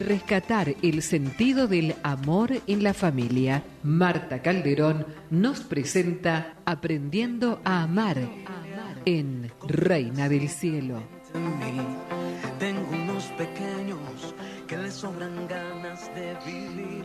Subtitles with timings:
[0.00, 3.62] Rescatar el sentido del amor en la familia.
[3.84, 8.18] Marta Calderón nos presenta Aprendiendo a Amar
[9.04, 11.00] en Reina del Cielo.
[12.58, 14.34] Tengo unos pequeños
[14.66, 17.04] que le sobran ganas de vivir.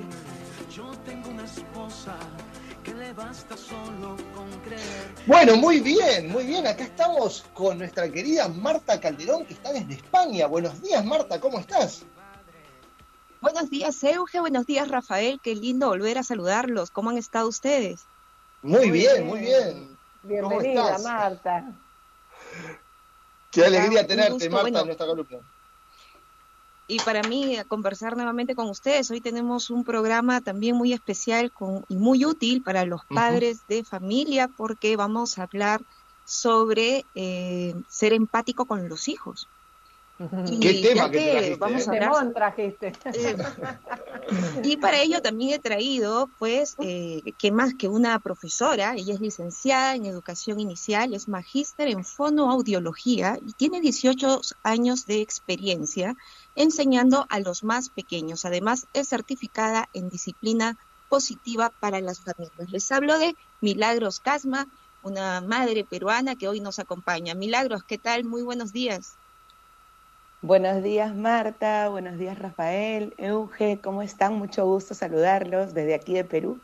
[0.75, 2.17] Yo tengo una esposa
[2.83, 5.13] que le basta solo con creer.
[5.27, 6.65] Bueno, muy bien, muy bien.
[6.65, 10.47] Acá estamos con nuestra querida Marta Calderón que está desde España.
[10.47, 12.03] Buenos días, Marta, ¿cómo estás?
[13.41, 14.39] Buenos días, Euge.
[14.39, 15.39] Buenos días, Rafael.
[15.41, 16.91] Qué lindo volver a saludarlos.
[16.91, 18.05] ¿Cómo han estado ustedes?
[18.61, 19.97] Muy, bien, muy bien.
[20.23, 21.71] Bienvenida, Marta.
[23.51, 25.39] Qué alegría tenerte, Marta, en nuestra columna.
[26.87, 29.09] Y para mí, conversar nuevamente con ustedes.
[29.11, 33.83] Hoy tenemos un programa también muy especial con, y muy útil para los padres de
[33.85, 35.81] familia porque vamos a hablar
[36.25, 39.47] sobre eh, ser empático con los hijos.
[40.59, 42.75] ¿Qué tema que, vamos a hablar, eh,
[44.63, 49.21] y para ello también he traído, pues, eh, que más que una profesora, ella es
[49.21, 56.17] licenciada en educación inicial, es magíster en fonoaudiología y tiene 18 años de experiencia
[56.53, 58.43] enseñando a los más pequeños.
[58.43, 62.69] Además, es certificada en disciplina positiva para las familias.
[62.69, 64.67] Les hablo de Milagros Casma,
[65.01, 67.35] una madre peruana que hoy nos acompaña.
[67.35, 68.25] Milagros, ¿qué tal?
[68.25, 69.18] Muy buenos días.
[70.41, 74.35] Buenos días Marta, buenos días Rafael, Euge, ¿cómo están?
[74.35, 76.61] Mucho gusto saludarlos desde aquí de Perú.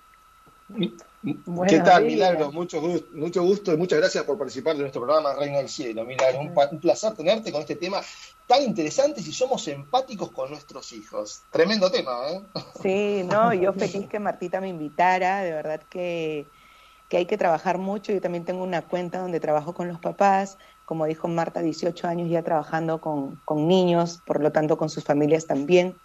[1.67, 2.53] ¿Qué tal, Milagro?
[2.53, 6.05] Mucho gusto, mucho gusto y muchas gracias por participar de nuestro programa Reino del Cielo.
[6.05, 7.99] Milagro, un, placer tenerte con este tema
[8.47, 11.41] tan interesante si somos empáticos con nuestros hijos.
[11.51, 12.41] Tremendo tema, ¿eh?
[12.81, 16.47] Sí, no, yo feliz que Martita me invitara, de verdad que,
[17.09, 18.13] que hay que trabajar mucho.
[18.13, 22.29] Yo también tengo una cuenta donde trabajo con los papás, como dijo Marta, 18 años
[22.29, 25.95] ya trabajando con, niños, por lo tanto con sus familias también.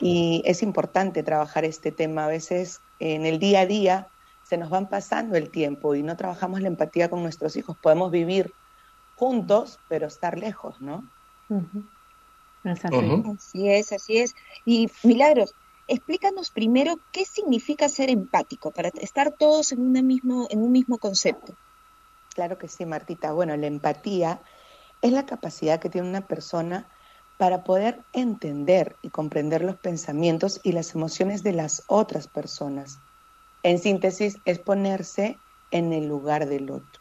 [0.00, 2.26] Y es importante trabajar este tema.
[2.26, 4.08] A veces en el día a día
[4.44, 7.76] se nos van pasando el tiempo y no trabajamos la empatía con nuestros hijos.
[7.76, 8.52] Podemos vivir
[9.16, 11.08] juntos, pero estar lejos, ¿no?
[13.36, 14.34] Así es, así es.
[14.64, 15.54] Y Milagros,
[15.88, 20.98] explícanos primero qué significa ser empático, para estar todos en, una mismo, en un mismo
[20.98, 21.54] concepto.
[22.34, 23.32] Claro que sí, Martita.
[23.32, 24.40] Bueno, la empatía
[25.02, 26.88] es la capacidad que tiene una persona
[27.38, 32.98] para poder entender y comprender los pensamientos y las emociones de las otras personas.
[33.62, 35.38] En síntesis, es ponerse
[35.70, 37.00] en el lugar del otro.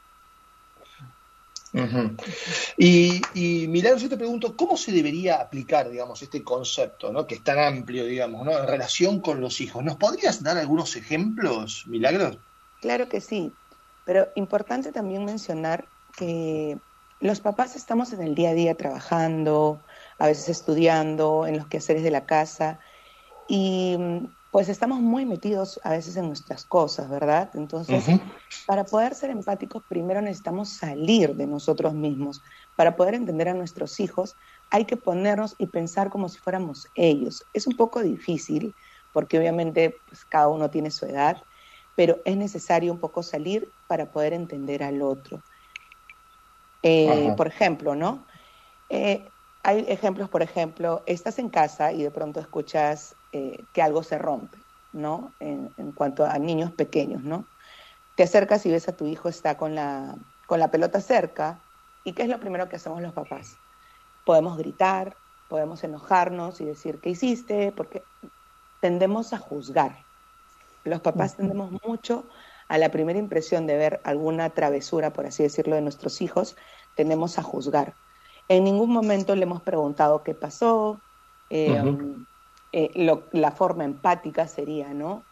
[2.78, 7.26] Y, y yo te pregunto, ¿cómo se debería aplicar, digamos, este concepto, ¿no?
[7.26, 8.58] que es tan amplio, digamos, ¿no?
[8.58, 9.84] en relación con los hijos?
[9.84, 12.38] ¿Nos podrías dar algunos ejemplos, Milagros?
[12.82, 13.52] Claro que sí.
[14.06, 15.86] Pero importante también mencionar
[16.18, 16.78] que
[17.20, 19.80] los papás estamos en el día a día trabajando,
[20.20, 22.80] a veces estudiando, en los quehaceres de la casa
[23.48, 23.98] y
[24.52, 27.50] pues estamos muy metidos a veces en nuestras cosas, ¿verdad?
[27.56, 28.06] Entonces,
[28.68, 32.44] para poder ser empáticos, primero necesitamos salir de nosotros mismos.
[32.76, 34.36] Para poder entender a nuestros hijos,
[34.70, 37.44] hay que ponernos y pensar como si fuéramos ellos.
[37.54, 38.76] Es un poco difícil,
[39.12, 41.42] porque obviamente pues, cada uno tiene su edad,
[41.96, 45.42] pero es necesario un poco salir para poder entender al otro.
[46.82, 48.26] Eh, por ejemplo, ¿no?
[48.90, 49.30] Eh,
[49.64, 54.18] hay ejemplos, por ejemplo, estás en casa y de pronto escuchas eh, que algo se
[54.18, 54.58] rompe,
[54.92, 55.32] ¿no?
[55.40, 57.48] En, cuanto a niños pequeños, ¿no?
[58.16, 60.16] Te acercas y ves a tu hijo está con la,
[60.48, 61.60] con la pelota cerca.
[62.04, 63.56] ¿Y qué es lo primero que hacemos los papás?
[64.26, 65.16] Podemos gritar,
[65.48, 67.72] podemos enojarnos y decir, ¿qué hiciste?
[67.72, 68.04] Porque
[68.82, 69.96] tendemos a juzgar,
[70.84, 72.28] los papás tendemos mucho
[72.68, 76.56] a la primera impresión de ver alguna travesura, por así decirlo, de nuestros hijos,
[76.96, 77.96] tendemos a juzgar.
[78.48, 81.00] En ningún momento le hemos preguntado qué pasó,
[81.50, 81.96] eh,
[82.72, 82.92] eh,
[83.32, 85.24] la forma empática sería, ¿no?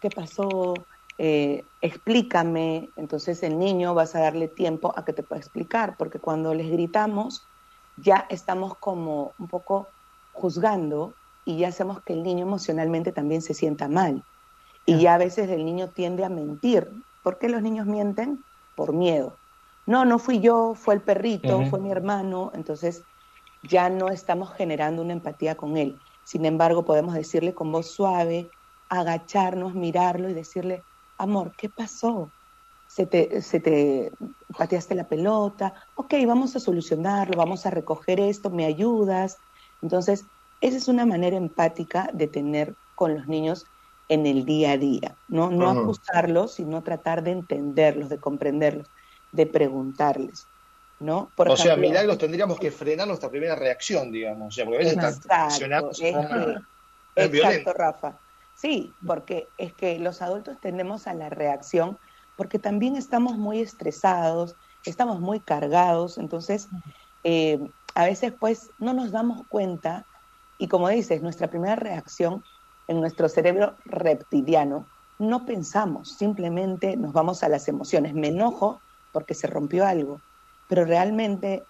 [0.00, 0.74] ¿Qué pasó?
[1.18, 2.90] Eh, explícame.
[2.96, 6.70] Entonces el niño vas a darle tiempo a que te pueda explicar, porque cuando les
[6.70, 7.46] gritamos
[7.96, 9.88] ya estamos como un poco
[10.32, 14.24] juzgando y ya hacemos que el niño emocionalmente también se sienta mal.
[14.86, 16.90] Y ya a veces el niño tiende a mentir.
[17.22, 18.42] ¿Por qué los niños mienten?
[18.74, 19.36] Por miedo.
[19.86, 22.50] No, no fui yo, fue el perrito, fue mi hermano.
[22.54, 23.02] Entonces
[23.62, 25.98] ya no estamos generando una empatía con él.
[26.24, 28.50] Sin embargo, podemos decirle con voz suave,
[28.88, 30.82] agacharnos, mirarlo y decirle,
[31.18, 32.30] amor, ¿qué pasó?
[32.86, 34.12] Se te, se te
[34.56, 39.38] pateaste la pelota, ok, vamos a solucionarlo, vamos a recoger esto, me ayudas.
[39.80, 40.24] Entonces,
[40.60, 43.66] esa es una manera empática de tener con los niños
[44.10, 48.88] en el día a día, no, no acusarlos, sino tratar de entenderlos, de comprenderlos,
[49.30, 50.46] de preguntarles.
[50.98, 51.30] ¿no?
[51.34, 54.48] o sea, milagros tendríamos que frenar nuestra primera reacción, digamos.
[54.48, 55.90] O sea, porque a veces exacto,
[57.16, 58.18] exacto, Rafa.
[58.54, 61.96] Sí, porque es que los adultos tendemos a la reacción
[62.36, 66.68] porque también estamos muy estresados, estamos muy cargados, entonces
[67.22, 67.60] eh,
[67.94, 70.04] a veces pues no nos damos cuenta
[70.58, 72.44] y como dices, nuestra primera reacción
[72.90, 74.84] en nuestro cerebro reptiliano,
[75.20, 78.14] no pensamos, simplemente nos vamos a las emociones.
[78.14, 78.80] Me enojo
[79.12, 80.20] porque se rompió algo,
[80.68, 81.62] pero realmente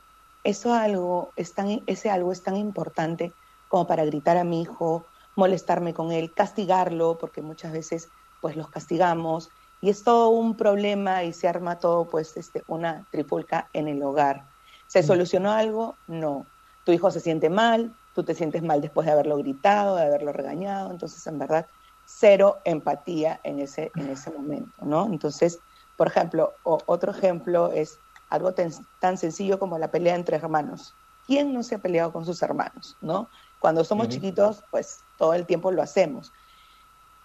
[0.44, 3.34] eso algo es tan, ese algo es tan importante
[3.68, 5.04] como para gritar a mi hijo,
[5.36, 8.08] molestarme con él, castigarlo, porque muchas veces
[8.40, 9.50] pues los castigamos
[9.82, 14.02] y es todo un problema y se arma todo pues este, una tripulca en el
[14.02, 14.46] hogar.
[14.86, 15.04] ¿Se mm.
[15.04, 15.96] solucionó algo?
[16.06, 16.46] No.
[16.84, 20.32] Tu hijo se siente mal, tú te sientes mal después de haberlo gritado, de haberlo
[20.32, 21.66] regañado, entonces en verdad
[22.04, 25.06] cero empatía en ese, en ese momento, ¿no?
[25.06, 25.60] Entonces,
[25.96, 30.94] por ejemplo, otro ejemplo es algo tan, sencillo como la pelea entre hermanos.
[31.26, 33.28] ¿Quién no se ha peleado con sus hermanos, no?
[33.60, 36.32] Cuando somos chiquitos, pues todo el tiempo lo hacemos.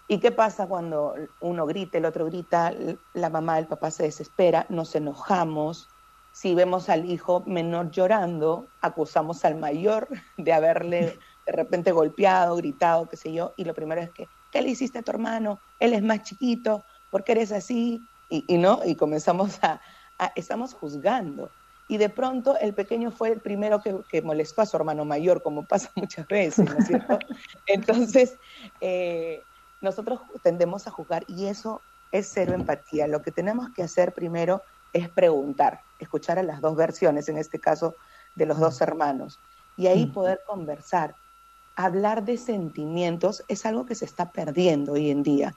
[0.08, 2.72] ¿Y qué pasa cuando uno grita, el otro grita,
[3.12, 5.88] la mamá, el papá se desespera, nos enojamos,
[6.36, 10.06] si vemos al hijo menor llorando, acusamos al mayor
[10.36, 14.60] de haberle de repente golpeado, gritado, qué sé yo, y lo primero es que, ¿qué
[14.60, 15.58] le hiciste a tu hermano?
[15.80, 18.02] Él es más chiquito, ¿por qué eres así?
[18.28, 19.80] Y, no, y comenzamos a,
[20.34, 21.48] estamos juzgando.
[21.88, 25.64] Y de pronto el pequeño fue el primero que, molestó a su hermano mayor, como
[25.64, 27.18] pasa muchas veces, ¿no es cierto?
[27.66, 28.36] Entonces,
[28.82, 29.40] eh,
[29.80, 31.80] nosotros tendemos a juzgar y eso
[32.12, 33.06] es cero empatía.
[33.06, 34.60] Lo que tenemos que hacer primero
[34.96, 37.94] es preguntar, escuchar a las dos versiones, en este caso
[38.34, 39.38] de los dos hermanos,
[39.76, 41.14] y ahí poder conversar.
[41.74, 45.54] Hablar de sentimientos es algo que se está perdiendo hoy en día.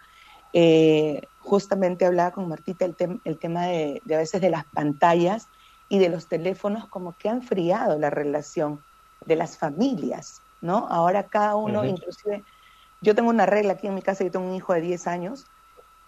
[0.51, 5.47] Eh, justamente hablaba con Martita el, el tema de, a veces de las pantallas
[5.87, 8.81] y de los teléfonos como que han friado la relación
[9.25, 10.87] de las familias, ¿no?
[10.89, 12.43] Ahora cada uno, inclusive,
[13.01, 15.45] yo tengo una regla aquí en mi casa, yo tengo un hijo de 10 años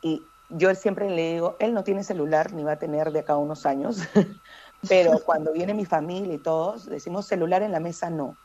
[0.01, 3.37] y yo siempre le digo, él no tiene celular ni va a tener de acá
[3.37, 3.97] unos años,
[4.89, 8.37] pero cuando viene mi familia y todos, decimos celular en la mesa no.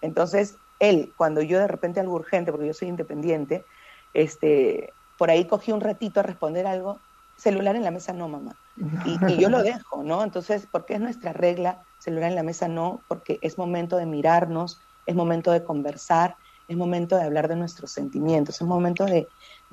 [0.00, 3.66] Entonces, él, cuando yo de repente algo urgente, porque yo soy independiente,
[4.14, 7.02] este, por ahí cogí un ratito a responder algo,
[7.36, 8.56] celular en la mesa no, mamá.
[9.04, 10.22] Y, y yo lo dejo, ¿no?
[10.24, 14.80] Entonces, porque es nuestra regla, celular en la mesa no, porque es momento de mirarnos,
[15.06, 16.36] es momento de conversar,
[16.68, 19.28] es momento de hablar de nuestros sentimientos, es momento de,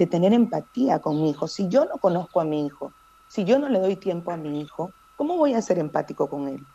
[0.06, 1.48] tener empatía con mi hijo.
[1.48, 2.94] Si yo no conozco a mi hijo,
[3.26, 6.48] si yo no le doy tiempo a mi hijo, ¿cómo voy a ser empático con
[6.48, 6.68] él?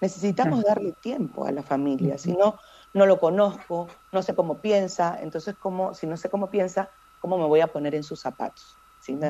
[0.00, 2.58] Necesitamos darle tiempo a la familia, si no,
[2.92, 7.38] no lo conozco, no sé cómo piensa, entonces, ¿cómo, si no sé cómo piensa, ¿cómo
[7.38, 8.80] me voy a poner en sus zapatos?
[8.98, 9.14] ¿Sí?
[9.16, 9.28] ¿Me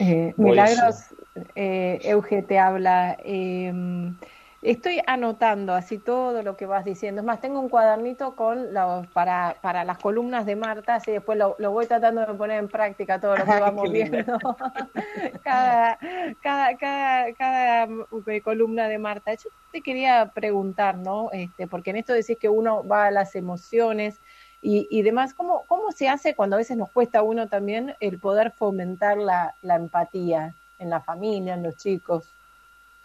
[0.00, 1.14] eh, Milagros,
[1.54, 3.16] eh, Euge te habla.
[3.20, 4.18] Em,
[4.60, 7.20] Estoy anotando así todo lo que vas diciendo.
[7.20, 11.38] Es más, tengo un cuadernito con los, para, para las columnas de Marta, así después
[11.38, 14.24] lo, voy tratando de poner en práctica todo lo que vamos viendo.
[15.44, 15.96] cada,
[16.42, 17.88] cada, cada, cada,
[18.26, 19.32] eh, columna de Marta.
[19.34, 21.30] Yo te quería preguntar, ¿no?
[21.30, 24.20] Este, porque en esto decís que uno va a las emociones
[24.60, 27.94] y, y demás, ¿cómo, ¿cómo se hace cuando a veces nos cuesta a uno también
[28.00, 32.34] el poder fomentar la, la empatía en la familia, en los chicos?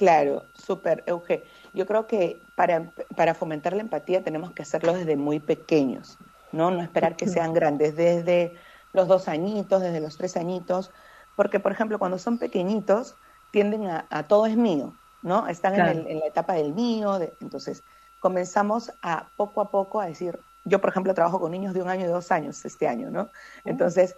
[0.03, 1.45] Claro, súper, Euge.
[1.73, 6.17] Yo creo que para, para fomentar la empatía tenemos que hacerlo desde muy pequeños,
[6.51, 6.71] ¿no?
[6.71, 8.53] No esperar que sean grandes, desde
[8.91, 10.91] los dos añitos, desde los tres añitos,
[11.37, 13.15] porque, por ejemplo, cuando son pequeñitos,
[13.51, 15.47] tienden a, todo es mío, ¿no?
[15.47, 17.81] Están en, la etapa del mío, entonces
[18.19, 21.87] comenzamos a poco a poco a decir, yo, por ejemplo, trabajo con niños de un
[21.87, 23.21] año y dos años este año, ¿no?
[23.21, 23.29] Oh.
[23.63, 24.17] Entonces,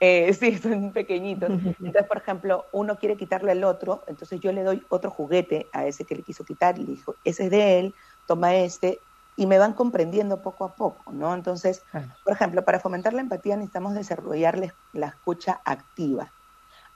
[0.00, 1.50] eh, sí, son pequeñitos.
[1.50, 5.86] Entonces, por ejemplo, uno quiere quitarle al otro, entonces yo le doy otro juguete a
[5.86, 7.94] ese que le quiso quitar y le dijo, ese es de él,
[8.26, 11.34] toma este, y me van comprendiendo poco a poco, ¿no?
[11.34, 11.84] Entonces,
[12.24, 14.58] por ejemplo, para fomentar la empatía necesitamos desarrollar
[14.92, 16.34] la escucha activa,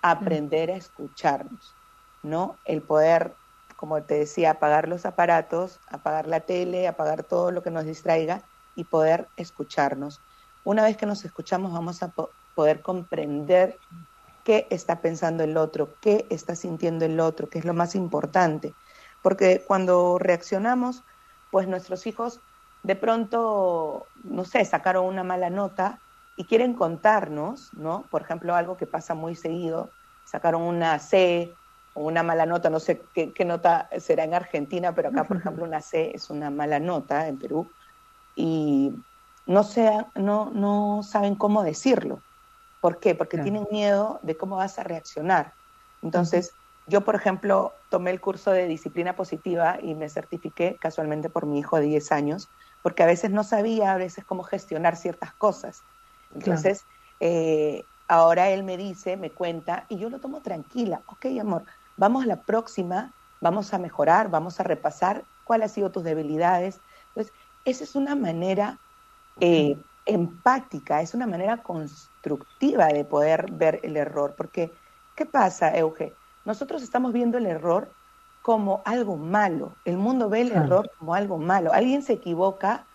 [0.03, 1.79] aprender a escucharnos,
[2.23, 2.61] ¿no?
[2.65, 3.37] El poder,
[3.77, 8.49] como te decía, apagar los aparatos, apagar la tele, apagar todo lo que nos distraiga
[8.75, 10.25] y poder escucharnos.
[10.63, 12.13] Una vez que nos escuchamos, vamos a
[12.61, 13.81] poder comprender
[14.45, 18.75] qué está pensando el otro, qué está sintiendo el otro, que es lo más importante.
[19.23, 21.03] Porque cuando reaccionamos,
[21.51, 22.43] pues nuestros hijos
[22.83, 26.03] de pronto, no sé, sacaron una mala nota
[26.37, 28.03] y quieren contarnos, ¿no?
[28.11, 31.55] Por ejemplo, algo que pasa muy seguido, sacaron una C
[31.95, 35.39] o una mala nota, no sé qué, qué nota será en Argentina, pero acá, por
[35.39, 37.73] ejemplo, una C es una mala nota en Perú,
[38.35, 38.93] y
[39.47, 42.23] no, sea, no, no saben cómo decirlo.
[42.81, 43.15] ¿Por qué?
[43.15, 45.55] Porque tienen miedo de cómo vas a reaccionar.
[46.03, 46.57] Entonces,
[46.87, 51.59] yo, por ejemplo, tomé el curso de disciplina positiva y me certifiqué casualmente por mi
[51.59, 55.85] hijo de 10 años, porque a veces no sabía a veces cómo gestionar ciertas cosas.
[56.31, 56.87] Entonces,
[57.21, 61.03] eh, ahora él me dice, me cuenta, y yo lo tomo tranquila.
[61.07, 61.65] Ok, amor,
[61.97, 66.83] vamos a la próxima, vamos a mejorar, vamos a repasar cuáles han sido tus debilidades.
[67.09, 67.35] Entonces,
[67.65, 68.81] esa es una manera
[69.41, 69.77] eh,
[70.07, 74.73] empática, es una manera constructiva de poder ver el error, porque
[75.15, 76.15] ¿qué pasa, Euge?
[76.45, 77.93] Nosotros estamos viendo el error
[78.43, 79.75] como algo malo.
[79.85, 81.73] El mundo ve el error como algo malo.
[81.73, 82.87] Alguien se equivoca,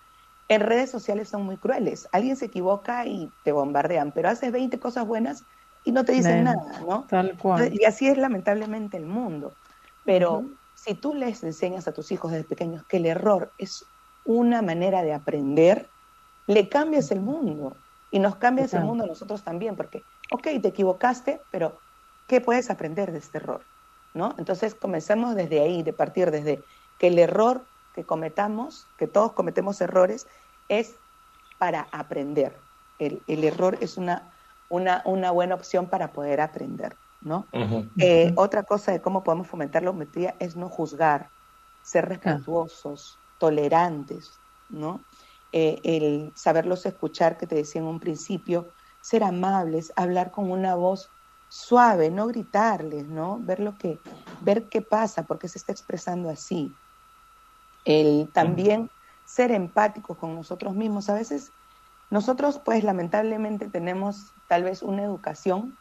[0.47, 2.07] en redes sociales son muy crueles.
[2.11, 5.43] Alguien se equivoca y te bombardean, pero haces 20 cosas buenas
[5.83, 7.05] y no te dicen nada, ¿no?
[7.07, 7.71] Tal cual.
[7.73, 9.53] Y así es lamentablemente el mundo.
[10.03, 13.85] Pero si tú les enseñas a tus hijos desde pequeños que el error es
[14.25, 15.89] una manera de aprender,
[16.47, 17.75] le cambias el mundo.
[18.11, 21.79] Y nos cambias el mundo a nosotros también, porque, ok, te equivocaste, pero
[22.27, 23.61] ¿qué puedes aprender de este error?
[24.13, 24.33] ¿No?
[24.37, 26.63] Entonces comencemos desde ahí, de partir desde
[26.97, 30.27] que el error que cometamos, que todos cometemos errores,
[30.69, 30.95] es
[31.57, 32.57] para aprender.
[32.99, 34.31] El, error es una,
[34.69, 37.45] una, una, buena opción para poder aprender, ¿no?
[37.97, 41.29] Eh, otra cosa de cómo podemos fomentar la hometría es no juzgar,
[41.83, 45.01] ser respetuosos, tolerantes, ¿no?
[45.57, 50.75] Eh, el saberlos escuchar, que te decía en un principio, ser amables, hablar con una
[50.75, 51.09] voz
[51.47, 53.39] suave, no gritarles, ¿no?
[53.39, 54.01] Ver lo que,
[54.41, 56.75] ver qué pasa, porque se está expresando así.
[57.85, 58.91] El también
[59.23, 61.07] ser empáticos con nosotros mismos.
[61.07, 61.53] A veces
[62.09, 65.77] nosotros, pues lamentablemente tenemos tal vez una educación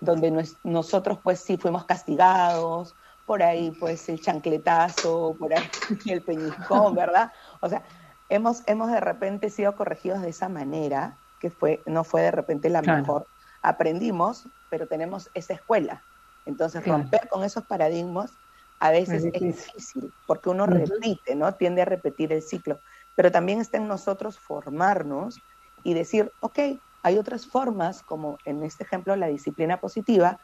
[0.00, 5.68] donde nosotros, pues sí fuimos castigados, por ahí, pues el chancletazo, por ahí
[6.06, 7.30] el peñiscón, ¿verdad?
[7.60, 7.84] O sea,
[8.28, 12.68] hemos, hemos de repente sido corregidos de esa manera, que fue, no fue de repente
[12.68, 13.26] la mejor
[13.62, 16.02] aprendimos, pero tenemos esa escuela.
[16.46, 18.32] Entonces, romper con esos paradigmas
[18.80, 21.54] a veces es difícil, porque uno repite, ¿no?
[21.54, 22.78] Tiende a repetir el ciclo.
[23.16, 25.40] Pero también está en nosotros formarnos
[25.82, 26.58] y decir, ok,
[27.02, 30.38] hay otras formas, como en este ejemplo la disciplina positiva,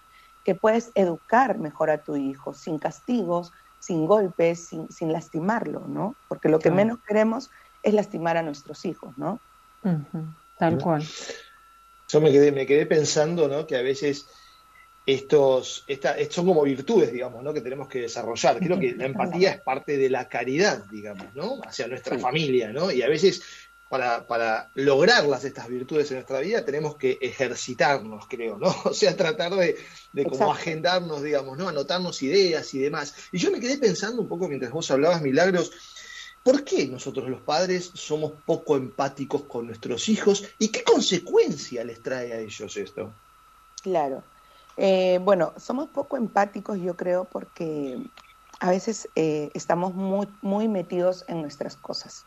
[0.45, 6.15] que puedes educar mejor a tu hijo, sin castigos, sin golpes, sin, sin lastimarlo, ¿no?
[6.29, 7.51] Porque lo que menos queremos
[7.85, 9.41] es lastimar a nuestros hijos, ¿no?
[10.59, 11.05] Tal cual.
[12.09, 13.67] Yo me quedé, me quedé pensando, ¿no?
[13.67, 14.27] Que a veces
[15.07, 17.53] estos, esta, son como virtudes, digamos, ¿no?
[17.53, 18.59] Que tenemos que desarrollar.
[18.59, 21.61] Creo que la empatía es parte de la caridad, digamos, ¿no?
[21.67, 22.91] Hacia nuestra familia, ¿no?
[22.91, 23.43] Y a veces
[23.91, 28.75] para, para, lograrlas estas virtudes en nuestra vida tenemos que ejercitarnos, creo, ¿no?
[28.85, 29.77] O sea, tratar de,
[30.13, 31.69] de como agendarnos, digamos, ¿no?
[31.69, 33.15] Anotarnos ideas y demás.
[33.31, 35.71] Y yo me quedé pensando un poco mientras vos hablabas, Milagros,
[36.45, 42.03] ¿Por qué nosotros los padres somos poco empáticos con nuestros hijos y qué consecuencia les
[42.03, 43.11] trae a ellos esto?
[43.83, 44.23] Claro.
[44.77, 47.99] Eh, bueno, somos poco empáticos, yo creo, porque
[48.61, 52.27] a veces eh, estamos muy, metidos en nuestras cosas.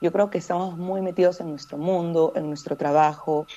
[0.00, 3.48] Yo creo que estamos muy metidos en nuestro mundo, en nuestro trabajo,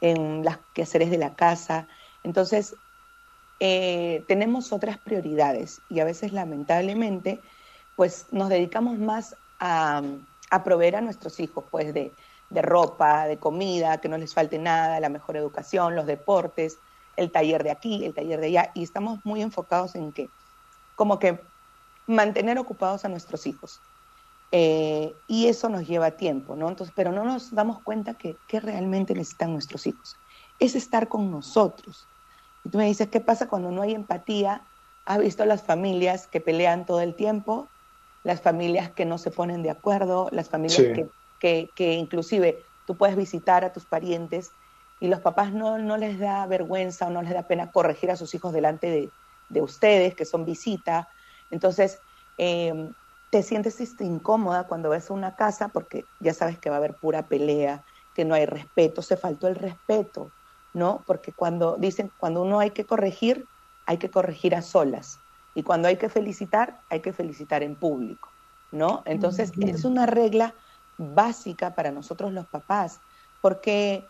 [0.00, 1.88] en las quehaceres de la casa.
[2.22, 2.74] Entonces,
[3.60, 7.42] eh, tenemos otras prioridades y a veces, lamentablemente,
[7.96, 10.02] pues nos dedicamos más a,
[10.64, 12.12] proveer a nuestros hijos, pues, de,
[12.50, 16.78] ropa, de comida, que no les falte nada, la mejor educación, los deportes,
[17.16, 20.30] el taller de aquí, el taller de allá, y estamos muy enfocados en que,
[20.96, 21.40] como que
[22.06, 23.80] mantener ocupados a nuestros hijos.
[24.50, 26.68] Eh, y eso nos lleva tiempo, ¿no?
[26.68, 30.16] Entonces, pero no nos damos cuenta que, que realmente necesitan nuestros hijos.
[30.58, 32.06] Es estar con nosotros.
[32.64, 34.62] Y tú me dices, ¿qué pasa cuando no hay empatía?
[35.04, 37.68] ¿Has visto las familias que pelean todo el tiempo?
[38.24, 40.98] Las familias que no se ponen de acuerdo, las familias
[41.40, 44.50] que, que, inclusive tú puedes visitar a tus parientes
[45.00, 48.16] y los papás no, no les da vergüenza o no les da pena corregir a
[48.16, 49.10] sus hijos delante de,
[49.48, 51.08] de ustedes, que son visita.
[51.50, 52.00] Entonces,
[52.36, 52.90] eh,
[53.30, 56.94] te sientes este, incómoda cuando ves una casa porque ya sabes que va a haber
[56.94, 57.84] pura pelea,
[58.14, 60.30] que no hay respeto, se faltó el respeto,
[60.74, 61.04] ¿no?
[61.06, 63.46] Porque cuando dicen, cuando uno hay que corregir,
[63.86, 65.18] hay que corregir a solas.
[65.58, 68.28] Y cuando hay que felicitar, hay que felicitar en público,
[68.70, 69.02] ¿no?
[69.06, 70.54] Entonces, es una regla
[70.98, 73.00] básica para nosotros los papás,
[73.42, 74.08] porque,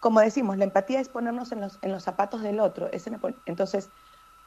[0.00, 2.90] como decimos, la empatía es ponernos en los, en los zapatos del otro.
[3.46, 3.88] entonces,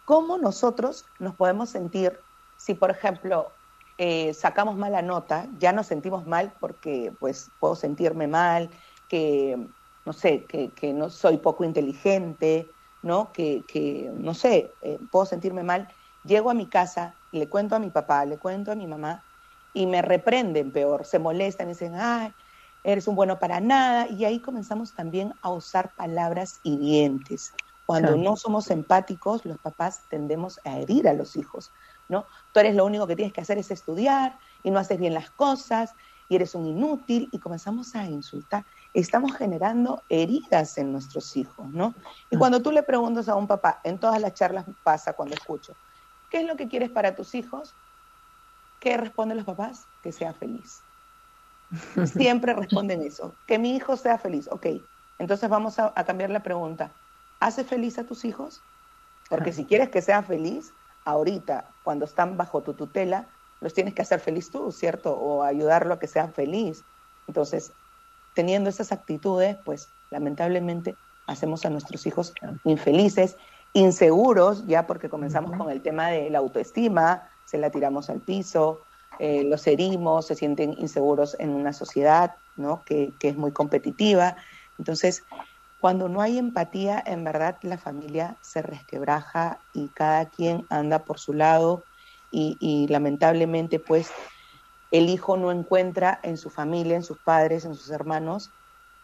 [0.06, 2.20] ¿cómo nosotros nos podemos sentir
[2.58, 3.52] si, por ejemplo,
[3.98, 8.70] eh, sacamos mala nota, ya nos sentimos mal porque, pues, puedo sentirme mal,
[9.08, 9.68] que,
[10.06, 12.70] no sé, que, que no soy poco inteligente,
[13.02, 13.32] ¿no?
[13.32, 15.88] Que, que no sé, eh, puedo sentirme mal
[16.26, 19.24] Llego a mi casa, le cuento a mi papá, le cuento a mi mamá
[19.74, 22.34] y me reprenden peor, se molestan y dicen, ay,
[22.84, 24.08] eres un bueno para nada.
[24.10, 27.54] Y ahí comenzamos también a usar palabras hirientes,
[27.86, 31.72] Cuando no somos empáticos, los papás tendemos a herir a los hijos,
[32.08, 32.26] ¿no?
[32.52, 35.30] Tú eres lo único que tienes que hacer es estudiar y no haces bien las
[35.30, 35.94] cosas
[36.28, 38.66] y eres un inútil y comenzamos a insultar.
[38.94, 41.94] Estamos generando heridas en nuestros hijos, ¿no?
[42.32, 45.78] Y cuando tú le preguntas a un papá, en todas las charlas pasa cuando escucho,
[46.30, 47.76] ¿qué es lo que quieres para tus hijos?
[48.80, 49.88] ¿Qué responden los papás?
[50.02, 50.84] Que sea feliz.
[52.14, 54.48] Siempre responden eso, que mi hijo sea feliz.
[54.52, 54.68] Ok,
[55.18, 56.94] entonces vamos a, cambiar la pregunta.
[57.40, 58.66] ¿Hace feliz a tus hijos?
[59.30, 63.30] Porque si quieres que sea feliz, ahorita, cuando están bajo tu tutela,
[63.60, 65.18] los tienes que hacer feliz tú, ¿cierto?
[65.18, 66.86] O ayudarlo a que sea feliz.
[67.28, 67.74] Entonces,
[68.34, 73.38] teniendo esas actitudes, pues lamentablemente hacemos a nuestros hijos infelices,
[73.76, 78.82] inseguros, ya porque comenzamos con el tema de la autoestima, se la tiramos al piso,
[79.20, 82.82] eh, los herimos, se sienten inseguros en una sociedad ¿no?
[82.84, 84.38] que, que es muy competitiva.
[84.80, 85.24] Entonces,
[85.86, 91.20] cuando no hay empatía, en verdad la familia se resquebraja y cada quien anda por
[91.20, 91.84] su lado
[92.32, 94.12] y, lamentablemente pues
[94.92, 98.52] el hijo no encuentra en su familia, en sus padres, en sus hermanos,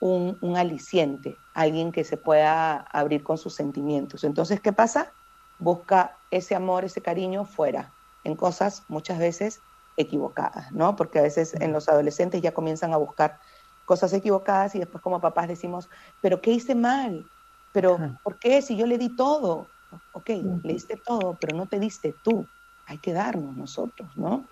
[0.02, 4.26] un, un, aliciente, alguien que se pueda abrir con sus sentimientos.
[4.26, 5.14] Entonces, ¿qué pasa?
[5.60, 7.94] Busca ese amor, ese cariño fuera,
[8.26, 9.62] en cosas muchas veces
[9.96, 10.96] equivocadas, ¿no?
[10.96, 13.40] Porque a veces en los adolescentes ya comienzan a buscar
[13.86, 15.90] cosas equivocadas y después como papás decimos,
[16.22, 17.26] pero ¿qué hice mal?
[17.72, 18.62] Pero ¿por qué?
[18.62, 19.68] Si yo le di todo.
[20.14, 22.46] Ok, le diste todo, pero no te diste tú.
[22.88, 24.46] Hay que darnos nosotros, ¿no?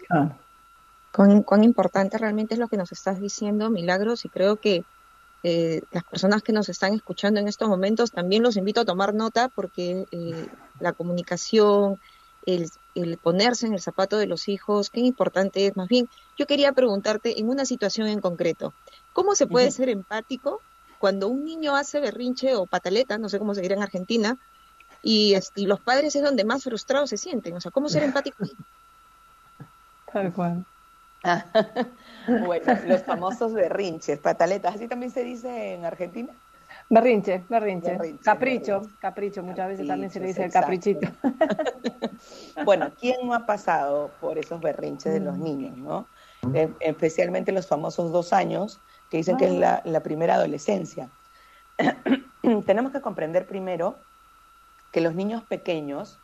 [1.12, 4.84] Cuán, importante realmente es lo que nos estás diciendo, Milagros, y creo que
[5.43, 9.13] eh, las personas que nos están escuchando en estos momentos también los invito a tomar
[9.13, 10.48] nota porque eh,
[10.79, 11.98] la comunicación,
[12.46, 15.77] el, el, ponerse en el zapato de los hijos, qué importante es.
[15.77, 18.74] Más bien, yo quería preguntarte en una situación en concreto,
[19.13, 20.62] ¿cómo se puede ser empático
[21.00, 24.38] cuando un niño hace berrinche o pataleta, no sé cómo se dirá en Argentina,
[25.01, 27.55] y, y los padres es donde más frustrados se sienten?
[27.55, 28.43] O sea, ¿cómo ser empático?
[30.12, 30.65] Tal cual.
[32.45, 36.33] bueno, los famosos berrinches, pataletas, ¿así también se dice en Argentina?
[36.89, 38.17] Berrinche, berrinche.
[38.23, 41.07] capricho, capricho, muchas veces también se le dice el caprichito.
[42.65, 45.44] bueno, ¿quién no ha pasado por esos berrinches de los mm.
[45.44, 46.07] niños, no?
[46.53, 48.79] Eh, especialmente los famosos dos años,
[49.11, 49.81] que dicen que es ah.
[49.83, 51.09] la, primera adolescencia.
[52.65, 53.96] Tenemos que comprender primero
[54.91, 56.17] que los niños pequeños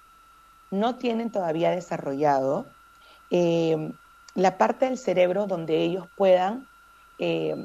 [0.71, 2.65] no tienen todavía desarrollado
[3.29, 3.91] eh,
[4.35, 6.67] la parte del cerebro donde ellos puedan
[7.17, 7.55] eh,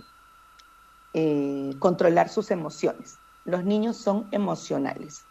[1.13, 3.19] eh, controlar sus emociones.
[3.45, 5.25] Los niños son emocionales.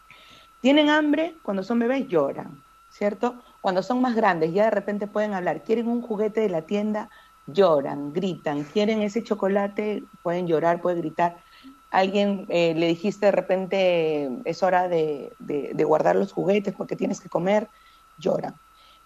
[0.61, 3.41] Tienen hambre, cuando son bebés lloran, ¿cierto?
[3.61, 5.63] Cuando son más grandes, ya de repente pueden hablar.
[5.63, 7.09] Quieren un juguete de la tienda,
[7.47, 8.65] lloran, gritan.
[8.65, 11.41] Quieren ese chocolate, pueden llorar, pueden gritar.
[11.89, 17.21] Alguien eh, le dijiste de repente, es hora de, de guardar los juguetes porque tienes
[17.21, 17.69] que comer,
[18.17, 18.55] lloran.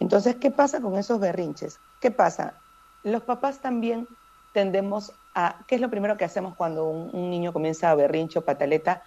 [0.04, 1.80] Entonces, ¿qué pasa con esos berrinches?
[2.02, 2.56] ¿Qué pasa?
[3.04, 4.06] Los papás también
[4.52, 9.02] tendemos a, ¿qué es lo primero que hacemos cuando un, niño comienza a berrincho, pataleta?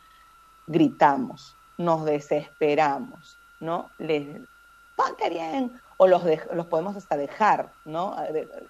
[0.67, 3.91] Gritamos, nos desesperamos, ¿no?
[3.99, 4.41] Les,
[4.97, 6.23] ponte bien, o los,
[6.55, 8.17] los podemos hasta dejar, ¿no?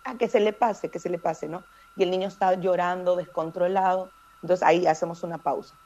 [0.05, 1.63] A, que se le pase, que se le pase, ¿no?
[1.95, 4.11] Y el niño está llorando, descontrolado,
[4.43, 5.77] entonces ahí hacemos una pausa.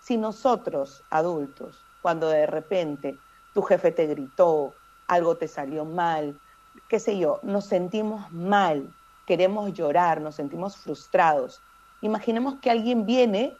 [0.00, 3.18] Si nosotros, adultos, cuando de repente
[3.52, 4.72] tu jefe te gritó,
[5.06, 6.38] algo te salió mal,
[6.88, 8.92] qué sé yo, nos sentimos mal,
[9.26, 11.62] queremos llorar, nos sentimos frustrados.
[12.00, 13.56] Imaginemos que alguien viene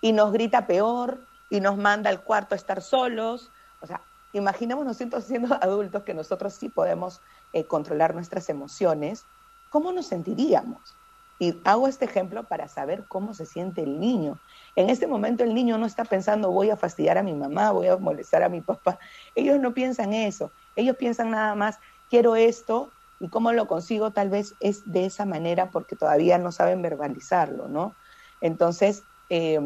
[0.00, 3.50] y nos grita peor y nos manda al cuarto a estar solos.
[3.80, 4.00] O sea,
[4.32, 7.20] imaginemos nosotros siendo adultos que nosotros sí podemos
[7.52, 9.24] eh, controlar nuestras emociones.
[9.70, 10.96] ¿Cómo nos sentiríamos?
[11.38, 14.38] Y hago este ejemplo para saber cómo se siente el niño.
[14.74, 17.88] En este momento el niño no está pensando voy a fastidiar a mi mamá, voy
[17.88, 18.98] a molestar a mi papá.
[19.34, 20.50] Ellos no piensan eso.
[20.76, 25.24] Ellos piensan nada más, quiero esto y cómo lo consigo tal vez es de esa
[25.24, 27.96] manera porque todavía no saben verbalizarlo, ¿no?
[28.40, 29.58] Entonces, eh,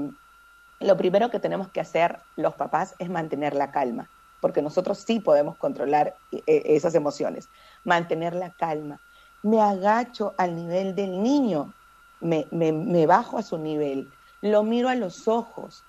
[0.78, 5.20] lo primero que tenemos que hacer los papás es mantener la calma, porque nosotros sí
[5.20, 7.50] podemos controlar eh, esas emociones,
[7.84, 9.00] mantener la calma.
[9.42, 11.76] Me agacho al nivel del niño,
[12.20, 15.86] me, me bajo a su nivel, lo miro a los ojos,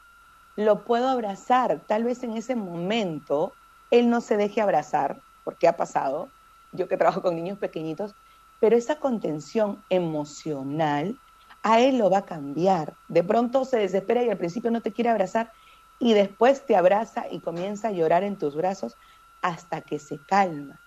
[0.55, 3.57] lo puedo abrazar, tal vez en ese momento
[3.91, 6.31] él no se deje abrazar, porque ha pasado,
[6.71, 8.15] yo que trabajo con niños pequeñitos,
[8.59, 11.19] pero esa contención emocional
[11.63, 12.95] a él lo va a cambiar.
[13.07, 15.51] De pronto se desespera y al principio no te quiere abrazar
[15.99, 18.97] y después te abraza y comienza a llorar en tus brazos
[19.41, 20.79] hasta que se calma.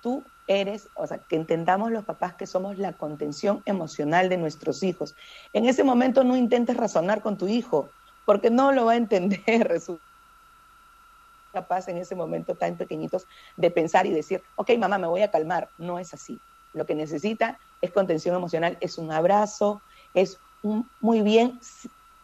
[0.00, 4.82] Tú eres, o sea, que entendamos los papás que somos la contención emocional de nuestros
[4.82, 5.14] hijos.
[5.52, 9.80] En ese momento no intentes razonar con tu hijo, porque no lo va a entender.
[11.54, 15.30] capaz en ese momento tan pequeñitos de pensar y decir, ok, mamá, me voy a
[15.30, 15.70] calmar.
[15.78, 16.42] No es así.
[16.74, 21.60] Lo que necesita es contención emocional, es un abrazo, es un muy bien,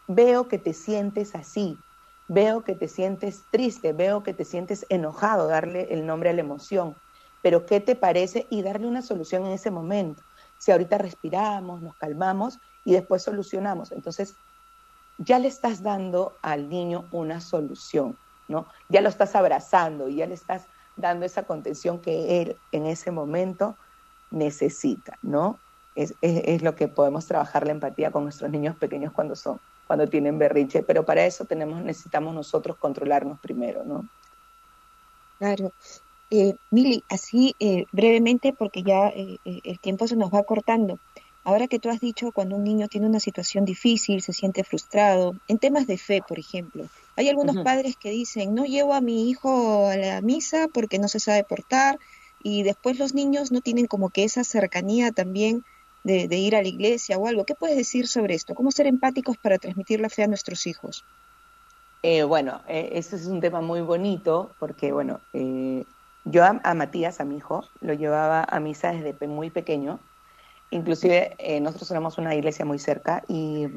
[0.07, 1.83] veo que te sientes así,
[2.27, 6.41] veo que te sientes triste, veo que te sientes enojado, darle el nombre a la
[6.41, 6.97] emoción.
[7.41, 8.47] Pero ¿qué te parece?
[8.51, 10.23] Y darle una solución en ese momento.
[10.57, 13.91] Si ahorita respiramos, nos calmamos y después solucionamos.
[13.91, 14.37] Entonces,
[15.17, 18.17] ya le estás dando al niño una solución,
[18.51, 18.67] ¿no?
[18.89, 23.11] Ya lo estás abrazando y ya le estás dando esa contención que él en ese
[23.11, 23.75] momento
[24.29, 25.59] necesita, ¿no?
[25.95, 30.07] Es, es, lo que podemos trabajar la empatía con nuestros niños pequeños cuando son, cuando
[30.07, 34.07] tienen berriche, pero para eso tenemos, necesitamos nosotros controlarnos primero, ¿no?
[35.37, 35.73] Claro.
[36.29, 40.97] Eh, Mili, así eh, brevemente, porque ya eh, eh, el tiempo se nos va cortando.
[41.43, 45.35] Ahora que tú has dicho cuando un niño tiene una situación difícil, se siente frustrado,
[45.49, 46.85] en temas de fe, por ejemplo,
[47.21, 51.07] hay algunos padres que dicen, no llevo a mi hijo a la misa porque no
[51.07, 51.99] se sabe portar,
[52.43, 55.63] y después los niños no tienen como que esa cercanía también
[56.03, 57.45] de, ir a la iglesia o algo.
[57.45, 58.55] ¿Qué puedes decir sobre esto?
[58.55, 61.05] ¿Cómo ser empáticos para transmitir la fe a nuestros hijos?
[62.01, 65.85] Eh, bueno, eh, ese es un tema muy bonito porque, bueno, eh,
[66.25, 69.99] yo a, Matías, a mi hijo, lo llevaba a misa desde muy pequeño
[70.71, 73.67] Inclusive eh, nosotros tenemos una iglesia muy cerca y,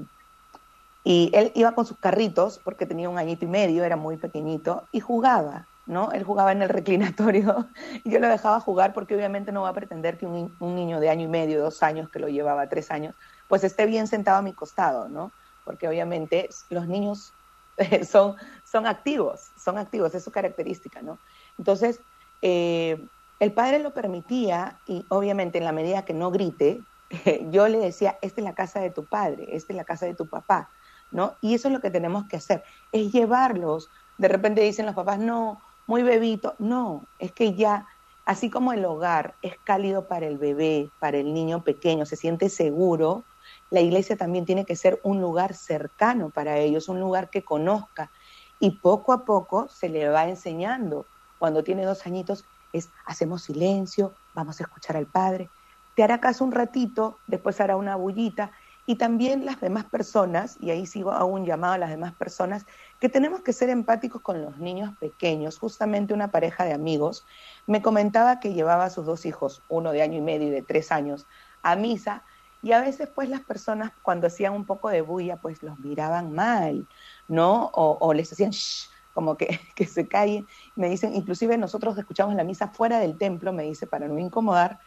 [1.05, 4.89] y él iba con sus carritos porque tenía un añito y medio, era muy pequeñito,
[4.91, 6.11] y jugaba, ¿no?
[6.13, 7.69] Él jugaba en el reclinatorio
[8.05, 11.01] y yo lo dejaba jugar porque obviamente no va a pretender que un, un niño
[11.01, 13.15] de año y medio, dos años, que lo llevaba tres años,
[13.49, 15.31] pues esté bien sentado a mi costado, ¿no?
[15.65, 17.35] Porque obviamente los niños
[18.11, 21.19] son, son activos, son activos, es su característica, ¿no?
[21.59, 22.01] Entonces,
[22.41, 23.07] eh,
[23.41, 26.83] el padre lo permitía y obviamente en la medida que no grite,
[27.51, 30.15] yo le decía, esta es la casa de tu padre, esta es la casa de
[30.15, 30.71] tu papá,
[31.15, 31.37] ¿no?
[31.41, 33.89] Y eso es lo que tenemos que hacer, es llevarlos.
[34.19, 37.87] De repente dicen los papás, no, muy bebito, no, es que ya,
[38.27, 42.49] así como el hogar es cálido para el bebé, para el niño pequeño, se siente
[42.49, 43.25] seguro,
[43.71, 48.11] la iglesia también tiene que ser un lugar cercano para ellos, un lugar que conozca.
[48.59, 51.07] Y poco a poco se le va enseñando.
[51.39, 55.51] Cuando tiene dos añitos, es hacemos silencio, vamos a escuchar al Padre,
[55.95, 58.51] te hará caso un ratito, después hará una bullita,
[58.87, 62.67] y también las demás personas, y ahí sigo a un llamado a las demás personas,
[63.01, 65.59] que tenemos que ser empáticos con los niños pequeños.
[65.59, 67.27] Justamente una pareja de amigos
[67.67, 70.63] me comentaba que llevaba a sus dos hijos, uno de año y medio y de
[70.63, 71.27] tres años,
[71.63, 72.25] a misa,
[72.63, 76.33] y a veces pues las personas cuando hacían un poco de bulla pues los miraban
[76.33, 76.89] mal,
[77.29, 77.71] ¿no?
[77.75, 80.47] O, o les hacían shh, como que, que se callen.
[80.75, 84.81] Me dicen, inclusive nosotros escuchamos la misa fuera del templo, me dice, para no incomodar,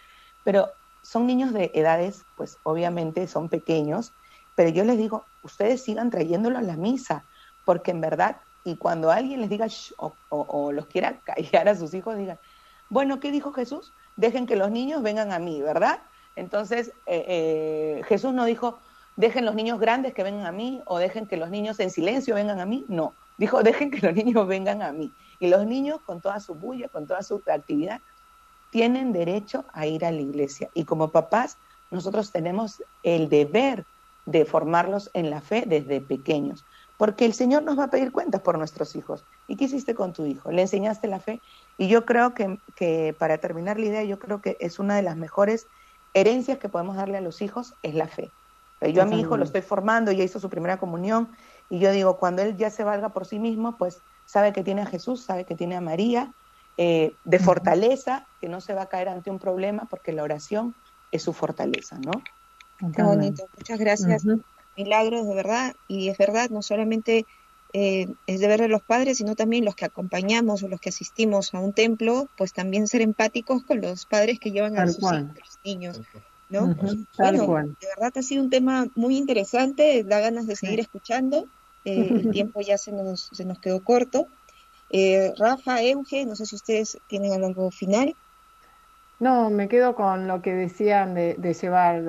[0.43, 0.69] pero
[1.08, 4.12] son niños de edades, pues obviamente son pequeños,
[4.56, 7.24] pero yo les digo, ustedes sigan trayéndolo a la misa,
[7.63, 9.67] porque en verdad, y cuando alguien les diga
[9.98, 12.38] o, los quiera callar a sus hijos, digan,
[12.89, 13.93] bueno, ¿qué dijo Jesús?
[14.17, 16.02] Dejen que los niños vengan a mí, ¿verdad?
[16.36, 18.78] Entonces, eh, eh, Jesús no dijo,
[19.15, 22.36] dejen los niños grandes que vengan a mí, o dejen que los niños en silencio
[22.36, 23.13] vengan a mí, no.
[23.38, 25.13] Dijo, dejen que los niños vengan a mí.
[25.39, 28.02] Y los niños, con toda su bulla, con toda su actividad,
[28.69, 30.69] tienen derecho a ir a la iglesia.
[30.73, 31.58] Y como papás,
[31.91, 33.86] nosotros tenemos el deber
[34.25, 36.65] de formarlos en la fe desde pequeños.
[36.97, 39.23] Porque el Señor nos va a pedir cuentas por nuestros hijos.
[39.47, 40.51] ¿Y qué hiciste con tu hijo?
[40.51, 41.41] ¿Le enseñaste la fe?
[41.77, 45.03] Y yo creo que, que para terminar la idea, yo creo que es una de
[45.03, 45.67] las mejores
[46.13, 48.32] herencias que podemos darle a los hijos, es la fe.
[48.82, 51.30] Yo a mi hijo lo estoy formando, ya hizo su primera comunión,
[51.69, 54.82] y yo digo, cuando él ya se valga por sí mismo, pues sabe que tiene
[54.82, 56.34] a Jesús, sabe que tiene a María,
[56.77, 60.75] eh, de fortaleza, que no se va a caer ante un problema, porque la oración
[61.11, 62.11] es su fortaleza, ¿no?
[62.95, 64.23] Qué bonito, muchas gracias.
[64.75, 67.25] Milagros, de verdad, y es verdad, no solamente
[67.73, 71.53] eh, es deber de los padres, sino también los que acompañamos o los que asistimos
[71.53, 75.03] a un templo, pues también ser empáticos con los padres que llevan a sus
[75.65, 76.01] niños.
[76.49, 76.75] ¿no?
[76.75, 81.47] bueno, de verdad ha sido un tema muy interesante, da ganas de seguir escuchando.
[81.85, 84.27] Eh, el tiempo ya se nos, se nos quedó corto.
[84.89, 88.15] Eh, Rafa, Euge, no sé si ustedes tienen algo final.
[89.19, 92.08] No, me quedo con lo que decían de, llevar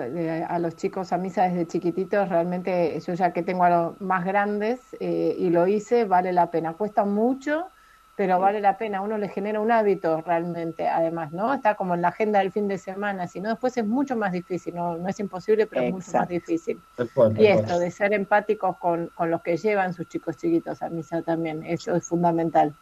[0.48, 2.28] a los chicos a misa desde chiquititos.
[2.28, 6.50] Realmente yo ya que tengo a los más grandes eh, y lo hice, vale la
[6.50, 6.74] pena.
[6.74, 7.70] Cuesta mucho,
[8.18, 11.54] pero vale la pena, uno le genera un hábito realmente, además, ¿no?
[11.54, 14.32] Está como en la agenda del fin de semana, si no, después es mucho más
[14.32, 16.80] difícil, no, no es imposible, pero es mucho más difícil.
[17.38, 21.22] y esto de ser empáticos con, con los que llevan sus chicos chiquitos a misa
[21.22, 22.74] también, eso es fundamental.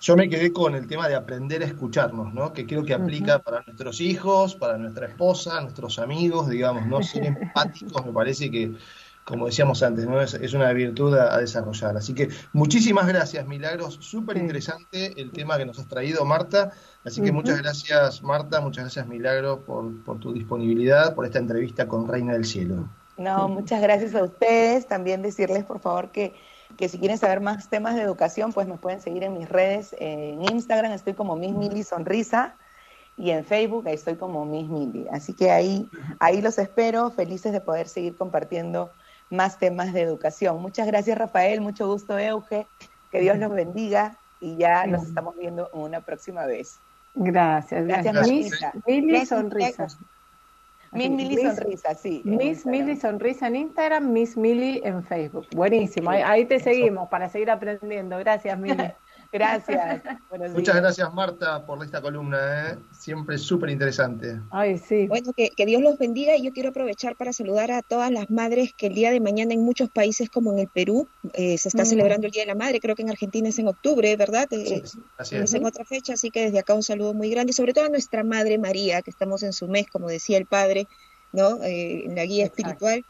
[0.00, 2.52] Yo me quedé con el tema de aprender a escucharnos, ¿no?
[2.52, 7.02] Que creo que aplica para nuestros hijos, para nuestra esposa, nuestros amigos, digamos, ¿no?
[7.02, 8.76] Ser empáticos me parece que
[9.24, 10.20] como decíamos antes, ¿no?
[10.20, 11.96] es, una virtud a, desarrollar.
[11.96, 13.98] Así que muchísimas gracias, Milagros.
[14.00, 16.72] Súper interesante el tema que nos has traído, Marta.
[17.04, 18.60] Así que muchas gracias, Marta.
[18.60, 22.86] Muchas gracias, Milagros, por, por tu disponibilidad, por esta entrevista con Reina del Cielo.
[23.16, 24.86] No, muchas gracias a ustedes.
[24.86, 26.34] También decirles, por favor, que,
[26.76, 29.96] que si quieren saber más temas de educación, pues me pueden seguir en mis redes.
[30.00, 32.56] En Instagram estoy como Miss Mili Sonrisa
[33.16, 35.06] y en Facebook ahí estoy como Miss Mili.
[35.10, 35.88] Así que ahí,
[36.20, 38.90] ahí los espero, felices de poder seguir compartiendo
[39.30, 40.60] más temas de educación.
[40.60, 41.60] Muchas gracias, Rafael.
[41.60, 42.66] Mucho gusto, Euge.
[43.10, 46.78] Que Dios los bendiga y ya nos estamos viendo una próxima vez.
[47.14, 48.28] Gracias, gracias.
[48.86, 49.86] Mili Sonrisa.
[50.94, 52.22] Miss Mili Sonrisa, sí.
[52.24, 55.46] Miss Mili Sonrisa en Instagram, Miss Mili en Facebook.
[55.54, 58.16] Buenísimo, ahí, te seguimos para seguir aprendiendo.
[58.18, 58.92] Gracias, Mili.
[59.34, 60.00] Gracias.
[60.52, 62.70] Muchas gracias, Marta, por esta columna.
[62.70, 62.78] ¿eh?
[62.92, 64.40] Siempre súper interesante.
[64.52, 65.08] Ay, sí.
[65.08, 68.72] Bueno, que, Dios los bendiga y yo quiero aprovechar para saludar a todas las madres
[68.74, 71.82] que el día de mañana en muchos países como en el Perú eh, se está
[71.82, 71.86] mm.
[71.86, 72.78] celebrando el Día de la Madre.
[72.78, 74.46] Creo que en Argentina es en octubre, ¿verdad?
[74.52, 75.52] Eh, sí, así es.
[75.52, 78.22] en otra fecha, así que desde acá un saludo muy grande, sobre todo a nuestra
[78.22, 80.86] Madre María, que estamos en su mes, como decía el Padre,
[81.32, 81.58] ¿no?
[81.60, 83.04] en la guía espiritual.